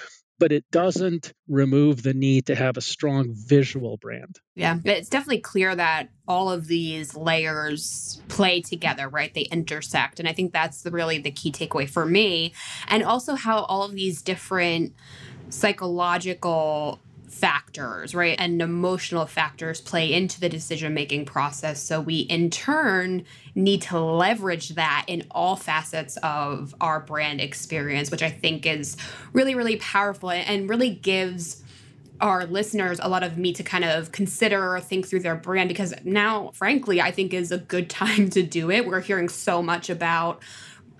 but 0.44 0.52
it 0.52 0.70
doesn't 0.72 1.32
remove 1.48 2.04
the 2.04 2.14
need 2.14 2.48
to 2.48 2.54
have 2.54 2.76
a 2.76 2.82
strong 2.82 3.34
visual 3.34 3.96
brand. 3.96 4.42
Yeah, 4.56 4.74
but 4.74 4.98
it's 4.98 5.08
definitely 5.08 5.40
clear 5.40 5.74
that 5.74 6.10
all 6.28 6.52
of 6.52 6.68
these 6.68 7.16
layers 7.16 8.22
play 8.28 8.60
together, 8.60 9.08
right? 9.08 9.34
They 9.34 9.44
intersect. 9.44 10.20
And 10.20 10.28
I 10.28 10.34
think 10.34 10.52
that's 10.52 10.82
the, 10.82 10.92
really 10.92 11.18
the 11.18 11.32
key 11.32 11.50
takeaway 11.50 11.90
for 11.90 12.06
me. 12.06 12.52
And 12.90 13.06
also 13.06 13.36
how 13.36 13.60
all 13.60 13.84
of 13.84 13.94
these 13.94 14.22
different 14.22 14.94
psychological 15.48 17.00
factors, 17.34 18.14
right? 18.14 18.36
And 18.40 18.62
emotional 18.62 19.26
factors 19.26 19.82
play 19.82 20.14
into 20.14 20.40
the 20.40 20.50
decision 20.50 20.94
making 20.94 21.26
process. 21.26 21.82
So 21.82 22.00
we, 22.00 22.20
in 22.20 22.50
turn, 22.50 23.26
need 23.56 23.82
to 23.84 24.00
leverage 24.00 24.70
that 24.70 25.06
in 25.08 25.26
all 25.32 25.56
facets 25.56 26.18
of 26.18 26.76
our 26.80 27.00
brand 27.00 27.42
experience, 27.42 28.12
which 28.12 28.22
I 28.22 28.30
think 28.30 28.66
is 28.66 28.96
really, 29.34 29.56
really 29.56 29.78
powerful 29.78 30.30
and 30.30 30.70
really 30.70 30.92
gives 30.92 31.64
our 32.22 32.46
listeners 32.46 33.00
a 33.02 33.10
lot 33.10 33.24
of 33.24 33.38
meat 33.38 33.56
to 33.56 33.64
kind 33.64 33.84
of 33.84 34.12
consider 34.12 34.76
or 34.76 34.80
think 34.80 35.08
through 35.08 35.20
their 35.20 35.36
brand 35.36 35.68
because 35.68 35.94
now, 36.04 36.52
frankly, 36.54 37.02
I 37.02 37.12
think 37.12 37.34
is 37.34 37.52
a 37.52 37.58
good 37.58 37.90
time 37.90 38.30
to 38.30 38.44
do 38.44 38.70
it. 38.70 38.86
We're 38.86 39.02
hearing 39.02 39.28
so 39.28 39.62
much 39.62 39.90
about 39.90 40.42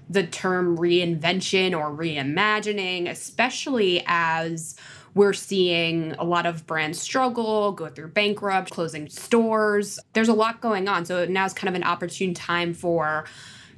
the 0.10 0.24
term 0.24 0.78
reinvention 0.78 1.78
or 1.78 1.96
reimagining, 1.96 3.10
especially 3.10 4.04
as 4.06 4.76
we're 5.16 5.34
seeing 5.34 6.14
a 6.14 6.24
lot 6.24 6.46
of 6.46 6.66
brands 6.66 7.00
struggle, 7.00 7.72
go 7.72 7.88
through 7.88 8.10
bankrupt, 8.10 8.72
closing 8.72 9.08
stores. 9.10 10.00
There's 10.14 10.30
a 10.30 10.34
lot 10.34 10.62
going 10.62 10.88
on. 10.88 11.06
So 11.06 11.26
now 11.26 11.46
is 11.46 11.54
kind 11.54 11.70
of 11.70 11.76
an 11.76 11.84
opportune 11.84 12.34
time 12.34 12.74
for 12.74 13.26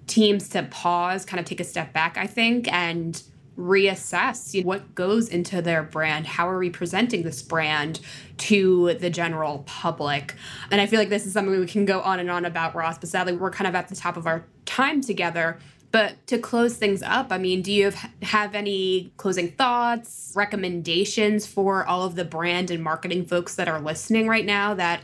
teams 0.07 0.49
to 0.49 0.63
pause, 0.63 1.25
kind 1.25 1.39
of 1.39 1.45
take 1.45 1.59
a 1.59 1.63
step 1.63 1.91
back, 1.91 2.17
I 2.17 2.27
think, 2.27 2.71
and 2.71 3.21
reassess 3.57 4.63
what 4.65 4.95
goes 4.95 5.29
into 5.29 5.61
their 5.61 5.81
brand. 5.81 6.27
How 6.27 6.49
are 6.49 6.57
we 6.57 6.69
presenting 6.69 7.23
this 7.23 7.41
brand 7.41 8.01
to 8.37 8.95
the 8.95 9.09
general 9.09 9.63
public? 9.65 10.35
And 10.71 10.81
I 10.81 10.87
feel 10.87 10.99
like 10.99 11.09
this 11.09 11.25
is 11.25 11.33
something 11.33 11.57
we 11.57 11.65
can 11.65 11.85
go 11.85 12.01
on 12.01 12.19
and 12.19 12.29
on 12.29 12.45
about, 12.45 12.75
Ross, 12.75 12.97
but 12.97 13.09
sadly, 13.09 13.33
we're 13.33 13.51
kind 13.51 13.67
of 13.67 13.75
at 13.75 13.87
the 13.87 13.95
top 13.95 14.17
of 14.17 14.27
our 14.27 14.45
time 14.65 15.01
together. 15.01 15.57
But 15.95 16.27
to 16.27 16.37
close 16.37 16.75
things 16.75 17.01
up, 17.01 17.27
I 17.31 17.37
mean, 17.37 17.61
do 17.61 17.71
you 17.71 17.85
have, 17.85 18.11
have 18.21 18.53
any 18.53 19.13
closing 19.15 19.51
thoughts, 19.51 20.33
recommendations 20.35 21.47
for 21.47 21.85
all 21.85 22.03
of 22.03 22.15
the 22.15 22.25
brand 22.25 22.69
and 22.69 22.83
marketing 22.83 23.25
folks 23.25 23.55
that 23.55 23.69
are 23.69 23.79
listening 23.79 24.27
right 24.27 24.45
now 24.45 24.73
that 24.73 24.99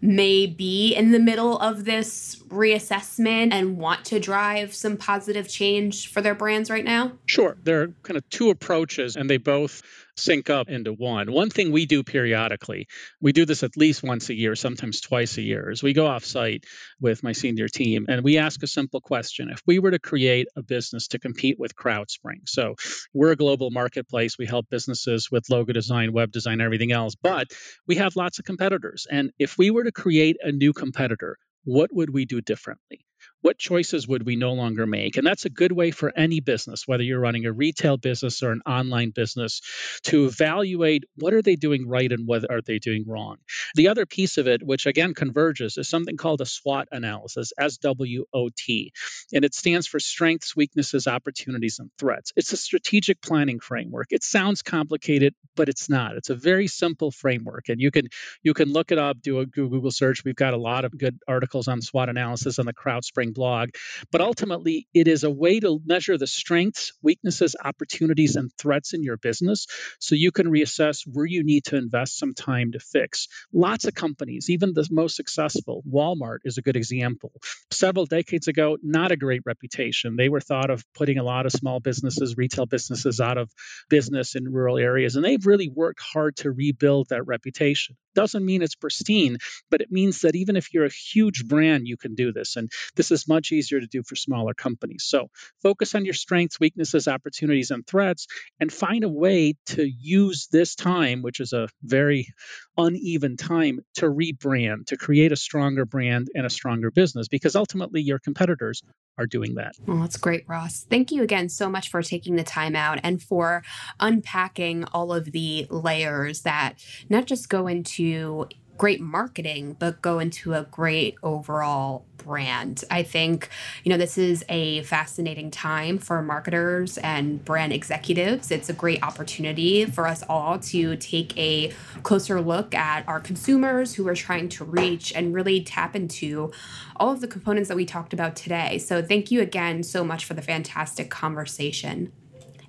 may 0.00 0.46
be 0.46 0.92
in 0.92 1.12
the 1.12 1.20
middle 1.20 1.56
of 1.60 1.84
this 1.84 2.42
reassessment 2.54 3.52
and 3.52 3.76
want 3.76 4.04
to 4.06 4.20
drive 4.20 4.74
some 4.74 4.96
positive 4.96 5.48
change 5.48 6.10
for 6.10 6.20
their 6.20 6.34
brands 6.34 6.70
right 6.70 6.84
now? 6.84 7.12
Sure. 7.26 7.56
There 7.62 7.82
are 7.82 7.88
kind 8.02 8.16
of 8.16 8.28
two 8.30 8.50
approaches, 8.50 9.16
and 9.16 9.28
they 9.28 9.36
both 9.38 9.82
sync 10.16 10.50
up 10.50 10.68
into 10.68 10.92
one. 10.92 11.32
One 11.32 11.50
thing 11.50 11.72
we 11.72 11.86
do 11.86 12.02
periodically, 12.02 12.86
we 13.20 13.32
do 13.32 13.44
this 13.44 13.62
at 13.62 13.76
least 13.76 14.02
once 14.02 14.30
a 14.30 14.34
year, 14.34 14.54
sometimes 14.54 15.00
twice 15.00 15.38
a 15.38 15.42
year, 15.42 15.70
is 15.70 15.82
we 15.82 15.92
go 15.92 16.06
off 16.06 16.24
site 16.24 16.64
with 17.00 17.22
my 17.22 17.32
senior 17.32 17.68
team 17.68 18.06
and 18.08 18.22
we 18.22 18.38
ask 18.38 18.62
a 18.62 18.66
simple 18.66 19.00
question. 19.00 19.50
If 19.50 19.62
we 19.66 19.78
were 19.78 19.90
to 19.90 19.98
create 19.98 20.46
a 20.56 20.62
business 20.62 21.08
to 21.08 21.18
compete 21.18 21.58
with 21.58 21.74
CrowdSpring, 21.74 22.46
so 22.46 22.76
we're 23.12 23.32
a 23.32 23.36
global 23.36 23.70
marketplace, 23.70 24.38
we 24.38 24.46
help 24.46 24.68
businesses 24.70 25.30
with 25.30 25.50
logo 25.50 25.72
design, 25.72 26.12
web 26.12 26.30
design, 26.30 26.60
everything 26.60 26.92
else, 26.92 27.14
but 27.20 27.48
we 27.86 27.96
have 27.96 28.16
lots 28.16 28.38
of 28.38 28.44
competitors. 28.44 29.06
And 29.10 29.32
if 29.38 29.58
we 29.58 29.70
were 29.70 29.84
to 29.84 29.92
create 29.92 30.36
a 30.42 30.52
new 30.52 30.72
competitor, 30.72 31.38
what 31.64 31.94
would 31.94 32.10
we 32.10 32.24
do 32.24 32.40
differently? 32.40 33.04
What 33.44 33.58
choices 33.58 34.08
would 34.08 34.24
we 34.24 34.36
no 34.36 34.54
longer 34.54 34.86
make? 34.86 35.18
And 35.18 35.26
that's 35.26 35.44
a 35.44 35.50
good 35.50 35.70
way 35.70 35.90
for 35.90 36.10
any 36.16 36.40
business, 36.40 36.88
whether 36.88 37.02
you're 37.02 37.20
running 37.20 37.44
a 37.44 37.52
retail 37.52 37.98
business 37.98 38.42
or 38.42 38.52
an 38.52 38.62
online 38.64 39.10
business, 39.10 39.60
to 40.04 40.24
evaluate 40.24 41.04
what 41.16 41.34
are 41.34 41.42
they 41.42 41.54
doing 41.54 41.86
right 41.86 42.10
and 42.10 42.26
what 42.26 42.50
are 42.50 42.62
they 42.62 42.78
doing 42.78 43.04
wrong. 43.06 43.36
The 43.74 43.88
other 43.88 44.06
piece 44.06 44.38
of 44.38 44.48
it, 44.48 44.62
which 44.62 44.86
again 44.86 45.12
converges, 45.12 45.76
is 45.76 45.90
something 45.90 46.16
called 46.16 46.40
a 46.40 46.46
SWOT 46.46 46.88
analysis, 46.90 47.52
SWOT, 47.58 48.92
and 49.34 49.44
it 49.44 49.54
stands 49.54 49.86
for 49.86 50.00
strengths, 50.00 50.56
weaknesses, 50.56 51.06
opportunities, 51.06 51.80
and 51.80 51.90
threats. 51.98 52.32
It's 52.36 52.54
a 52.54 52.56
strategic 52.56 53.20
planning 53.20 53.60
framework. 53.60 54.06
It 54.10 54.24
sounds 54.24 54.62
complicated, 54.62 55.34
but 55.54 55.68
it's 55.68 55.90
not. 55.90 56.16
It's 56.16 56.30
a 56.30 56.34
very 56.34 56.66
simple 56.66 57.10
framework, 57.10 57.68
and 57.68 57.78
you 57.78 57.90
can 57.90 58.08
you 58.42 58.54
can 58.54 58.72
look 58.72 58.90
it 58.90 58.98
up, 58.98 59.20
do 59.20 59.40
a 59.40 59.46
Google 59.46 59.90
search. 59.90 60.24
We've 60.24 60.34
got 60.34 60.54
a 60.54 60.58
lot 60.58 60.86
of 60.86 60.96
good 60.96 61.18
articles 61.28 61.68
on 61.68 61.82
SWOT 61.82 62.08
analysis 62.08 62.58
on 62.58 62.64
the 62.64 62.72
CrowdSpring 62.72 63.33
blog. 63.34 63.70
But 64.10 64.20
ultimately, 64.20 64.88
it 64.94 65.08
is 65.08 65.24
a 65.24 65.30
way 65.30 65.60
to 65.60 65.80
measure 65.84 66.16
the 66.16 66.26
strengths, 66.26 66.92
weaknesses, 67.02 67.56
opportunities, 67.62 68.36
and 68.36 68.50
threats 68.56 68.94
in 68.94 69.02
your 69.02 69.16
business 69.16 69.66
so 70.00 70.14
you 70.14 70.32
can 70.32 70.46
reassess 70.46 71.02
where 71.06 71.26
you 71.26 71.44
need 71.44 71.64
to 71.64 71.76
invest 71.76 72.18
some 72.18 72.34
time 72.34 72.72
to 72.72 72.78
fix. 72.78 73.28
Lots 73.52 73.84
of 73.84 73.94
companies, 73.94 74.48
even 74.48 74.72
the 74.72 74.88
most 74.90 75.16
successful, 75.16 75.82
Walmart 75.90 76.38
is 76.44 76.58
a 76.58 76.62
good 76.62 76.76
example. 76.76 77.32
Several 77.70 78.06
decades 78.06 78.48
ago, 78.48 78.78
not 78.82 79.12
a 79.12 79.16
great 79.16 79.42
reputation. 79.44 80.16
They 80.16 80.28
were 80.28 80.40
thought 80.40 80.70
of 80.70 80.84
putting 80.94 81.18
a 81.18 81.24
lot 81.24 81.46
of 81.46 81.52
small 81.52 81.80
businesses, 81.80 82.36
retail 82.36 82.66
businesses 82.66 83.20
out 83.20 83.38
of 83.38 83.50
business 83.88 84.34
in 84.34 84.52
rural 84.52 84.78
areas, 84.78 85.16
and 85.16 85.24
they've 85.24 85.46
really 85.46 85.68
worked 85.68 86.00
hard 86.00 86.36
to 86.36 86.50
rebuild 86.50 87.08
that 87.10 87.26
reputation. 87.26 87.96
Doesn't 88.14 88.44
mean 88.44 88.62
it's 88.62 88.76
pristine, 88.76 89.38
but 89.70 89.80
it 89.80 89.90
means 89.90 90.20
that 90.20 90.36
even 90.36 90.56
if 90.56 90.72
you're 90.72 90.84
a 90.84 90.90
huge 90.90 91.46
brand, 91.46 91.86
you 91.86 91.96
can 91.96 92.14
do 92.14 92.32
this. 92.32 92.56
And 92.56 92.70
this 92.94 93.10
much 93.28 93.52
easier 93.52 93.80
to 93.80 93.86
do 93.86 94.02
for 94.02 94.16
smaller 94.16 94.54
companies. 94.54 95.04
So 95.06 95.28
focus 95.62 95.94
on 95.94 96.04
your 96.04 96.14
strengths, 96.14 96.60
weaknesses, 96.60 97.08
opportunities, 97.08 97.70
and 97.70 97.86
threats, 97.86 98.26
and 98.60 98.72
find 98.72 99.04
a 99.04 99.08
way 99.08 99.54
to 99.66 99.84
use 99.86 100.48
this 100.50 100.74
time, 100.74 101.22
which 101.22 101.40
is 101.40 101.52
a 101.52 101.68
very 101.82 102.28
uneven 102.76 103.36
time, 103.36 103.80
to 103.94 104.06
rebrand, 104.06 104.86
to 104.86 104.96
create 104.96 105.32
a 105.32 105.36
stronger 105.36 105.84
brand 105.84 106.28
and 106.34 106.44
a 106.44 106.50
stronger 106.50 106.90
business, 106.90 107.28
because 107.28 107.54
ultimately 107.56 108.02
your 108.02 108.18
competitors 108.18 108.82
are 109.16 109.26
doing 109.26 109.54
that. 109.54 109.72
Well, 109.86 109.98
that's 109.98 110.16
great, 110.16 110.44
Ross. 110.48 110.84
Thank 110.90 111.12
you 111.12 111.22
again 111.22 111.48
so 111.48 111.70
much 111.70 111.88
for 111.88 112.02
taking 112.02 112.36
the 112.36 112.42
time 112.42 112.74
out 112.74 112.98
and 113.04 113.22
for 113.22 113.62
unpacking 114.00 114.84
all 114.92 115.12
of 115.12 115.30
the 115.30 115.66
layers 115.70 116.42
that 116.42 116.74
not 117.08 117.26
just 117.26 117.48
go 117.48 117.66
into 117.68 118.48
great 118.76 119.00
marketing, 119.00 119.76
but 119.78 120.02
go 120.02 120.18
into 120.18 120.52
a 120.54 120.64
great 120.64 121.16
overall 121.22 122.04
brand. 122.18 122.84
I 122.90 123.02
think, 123.02 123.50
you 123.84 123.90
know, 123.90 123.98
this 123.98 124.18
is 124.18 124.44
a 124.48 124.82
fascinating 124.82 125.50
time 125.50 125.98
for 125.98 126.22
marketers 126.22 126.98
and 126.98 127.44
brand 127.44 127.72
executives. 127.72 128.50
It's 128.50 128.68
a 128.68 128.72
great 128.72 129.02
opportunity 129.02 129.84
for 129.84 130.06
us 130.06 130.24
all 130.28 130.58
to 130.58 130.96
take 130.96 131.36
a 131.38 131.72
closer 132.02 132.40
look 132.40 132.74
at 132.74 133.06
our 133.06 133.20
consumers 133.20 133.94
who 133.94 134.04
we're 134.04 134.14
trying 134.14 134.48
to 134.50 134.64
reach 134.64 135.12
and 135.14 135.34
really 135.34 135.62
tap 135.62 135.94
into 135.94 136.50
all 136.96 137.12
of 137.12 137.20
the 137.20 137.28
components 137.28 137.68
that 137.68 137.76
we 137.76 137.84
talked 137.84 138.12
about 138.12 138.36
today. 138.36 138.78
So, 138.78 139.02
thank 139.02 139.30
you 139.30 139.40
again 139.40 139.82
so 139.82 140.04
much 140.04 140.24
for 140.24 140.34
the 140.34 140.42
fantastic 140.42 141.10
conversation. 141.10 142.12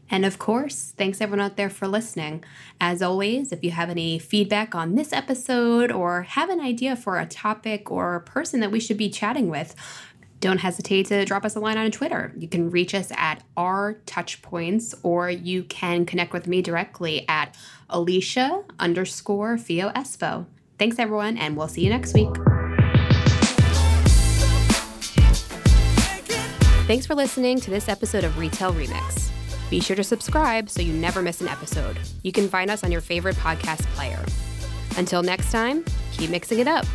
And 0.10 0.26
of 0.26 0.38
course, 0.38 0.94
thanks 0.98 1.20
everyone 1.20 1.44
out 1.46 1.58
there 1.58 1.70
for 1.70 1.88
listening. 1.88 2.44
As 2.80 3.02
always, 3.02 3.52
if 3.52 3.63
you 3.63 3.72
have 3.72 3.89
any 3.89 4.20
feedback 4.20 4.76
on 4.76 4.96
this 4.96 5.12
episode 5.12 5.91
or 5.91 6.24
have 6.24 6.50
an 6.50 6.60
idea 6.60 6.96
for 6.96 7.20
a 7.20 7.26
topic 7.26 7.89
or 7.91 8.15
a 8.15 8.22
person 8.22 8.60
that 8.60 8.72
we 8.72 8.80
should 8.80 8.98
be 8.98 9.10
chatting 9.10 9.50
with, 9.50 9.76
don't 10.41 10.60
hesitate 10.60 11.08
to 11.08 11.26
drop 11.26 11.44
us 11.44 11.56
a 11.56 11.60
line 11.60 11.78
on 11.78 11.89
Twitter. 11.89 12.32
You 12.38 12.48
can 12.48 12.70
reach 12.70 12.94
us 12.94 13.12
at 13.15 13.41
our 13.58 13.96
touchpoints, 14.06 14.94
or 15.02 15.30
you 15.30 15.63
can 15.63 16.06
connect 16.06 16.34
with 16.34 16.46
me 16.46 16.62
directly 16.62 17.28
at 17.28 17.56
Alicia 17.89 18.63
underscore 18.78 19.58
Fio 19.58 19.89
Espo. 19.94 20.46
Thanks 20.78 21.00
everyone, 21.00 21.38
and 21.38 21.58
we'll 21.58 21.68
see 21.68 21.82
you 21.82 21.89
next 21.89 22.13
week. 22.13 22.30
Thanks 26.86 27.08
for 27.08 27.15
listening 27.15 27.60
to 27.62 27.72
this 27.72 27.89
episode 27.89 28.24
of 28.24 28.38
Retail 28.38 28.72
Remix. 28.72 29.35
Be 29.69 29.80
sure 29.80 29.95
to 29.95 30.04
subscribe 30.04 30.69
so 30.69 30.82
you 30.82 30.93
never 30.93 31.21
miss 31.21 31.41
an 31.41 31.47
episode. 31.47 31.97
You 32.23 32.32
can 32.32 32.47
find 32.47 32.69
us 32.69 32.84
on 32.84 32.91
your 32.91 33.01
favorite 33.01 33.36
podcast 33.38 33.84
player. 33.95 34.23
Until 34.97 35.23
next 35.23 35.51
time, 35.51 35.84
keep 36.13 36.30
mixing 36.30 36.60
it 36.60 36.67
up. 36.67 36.86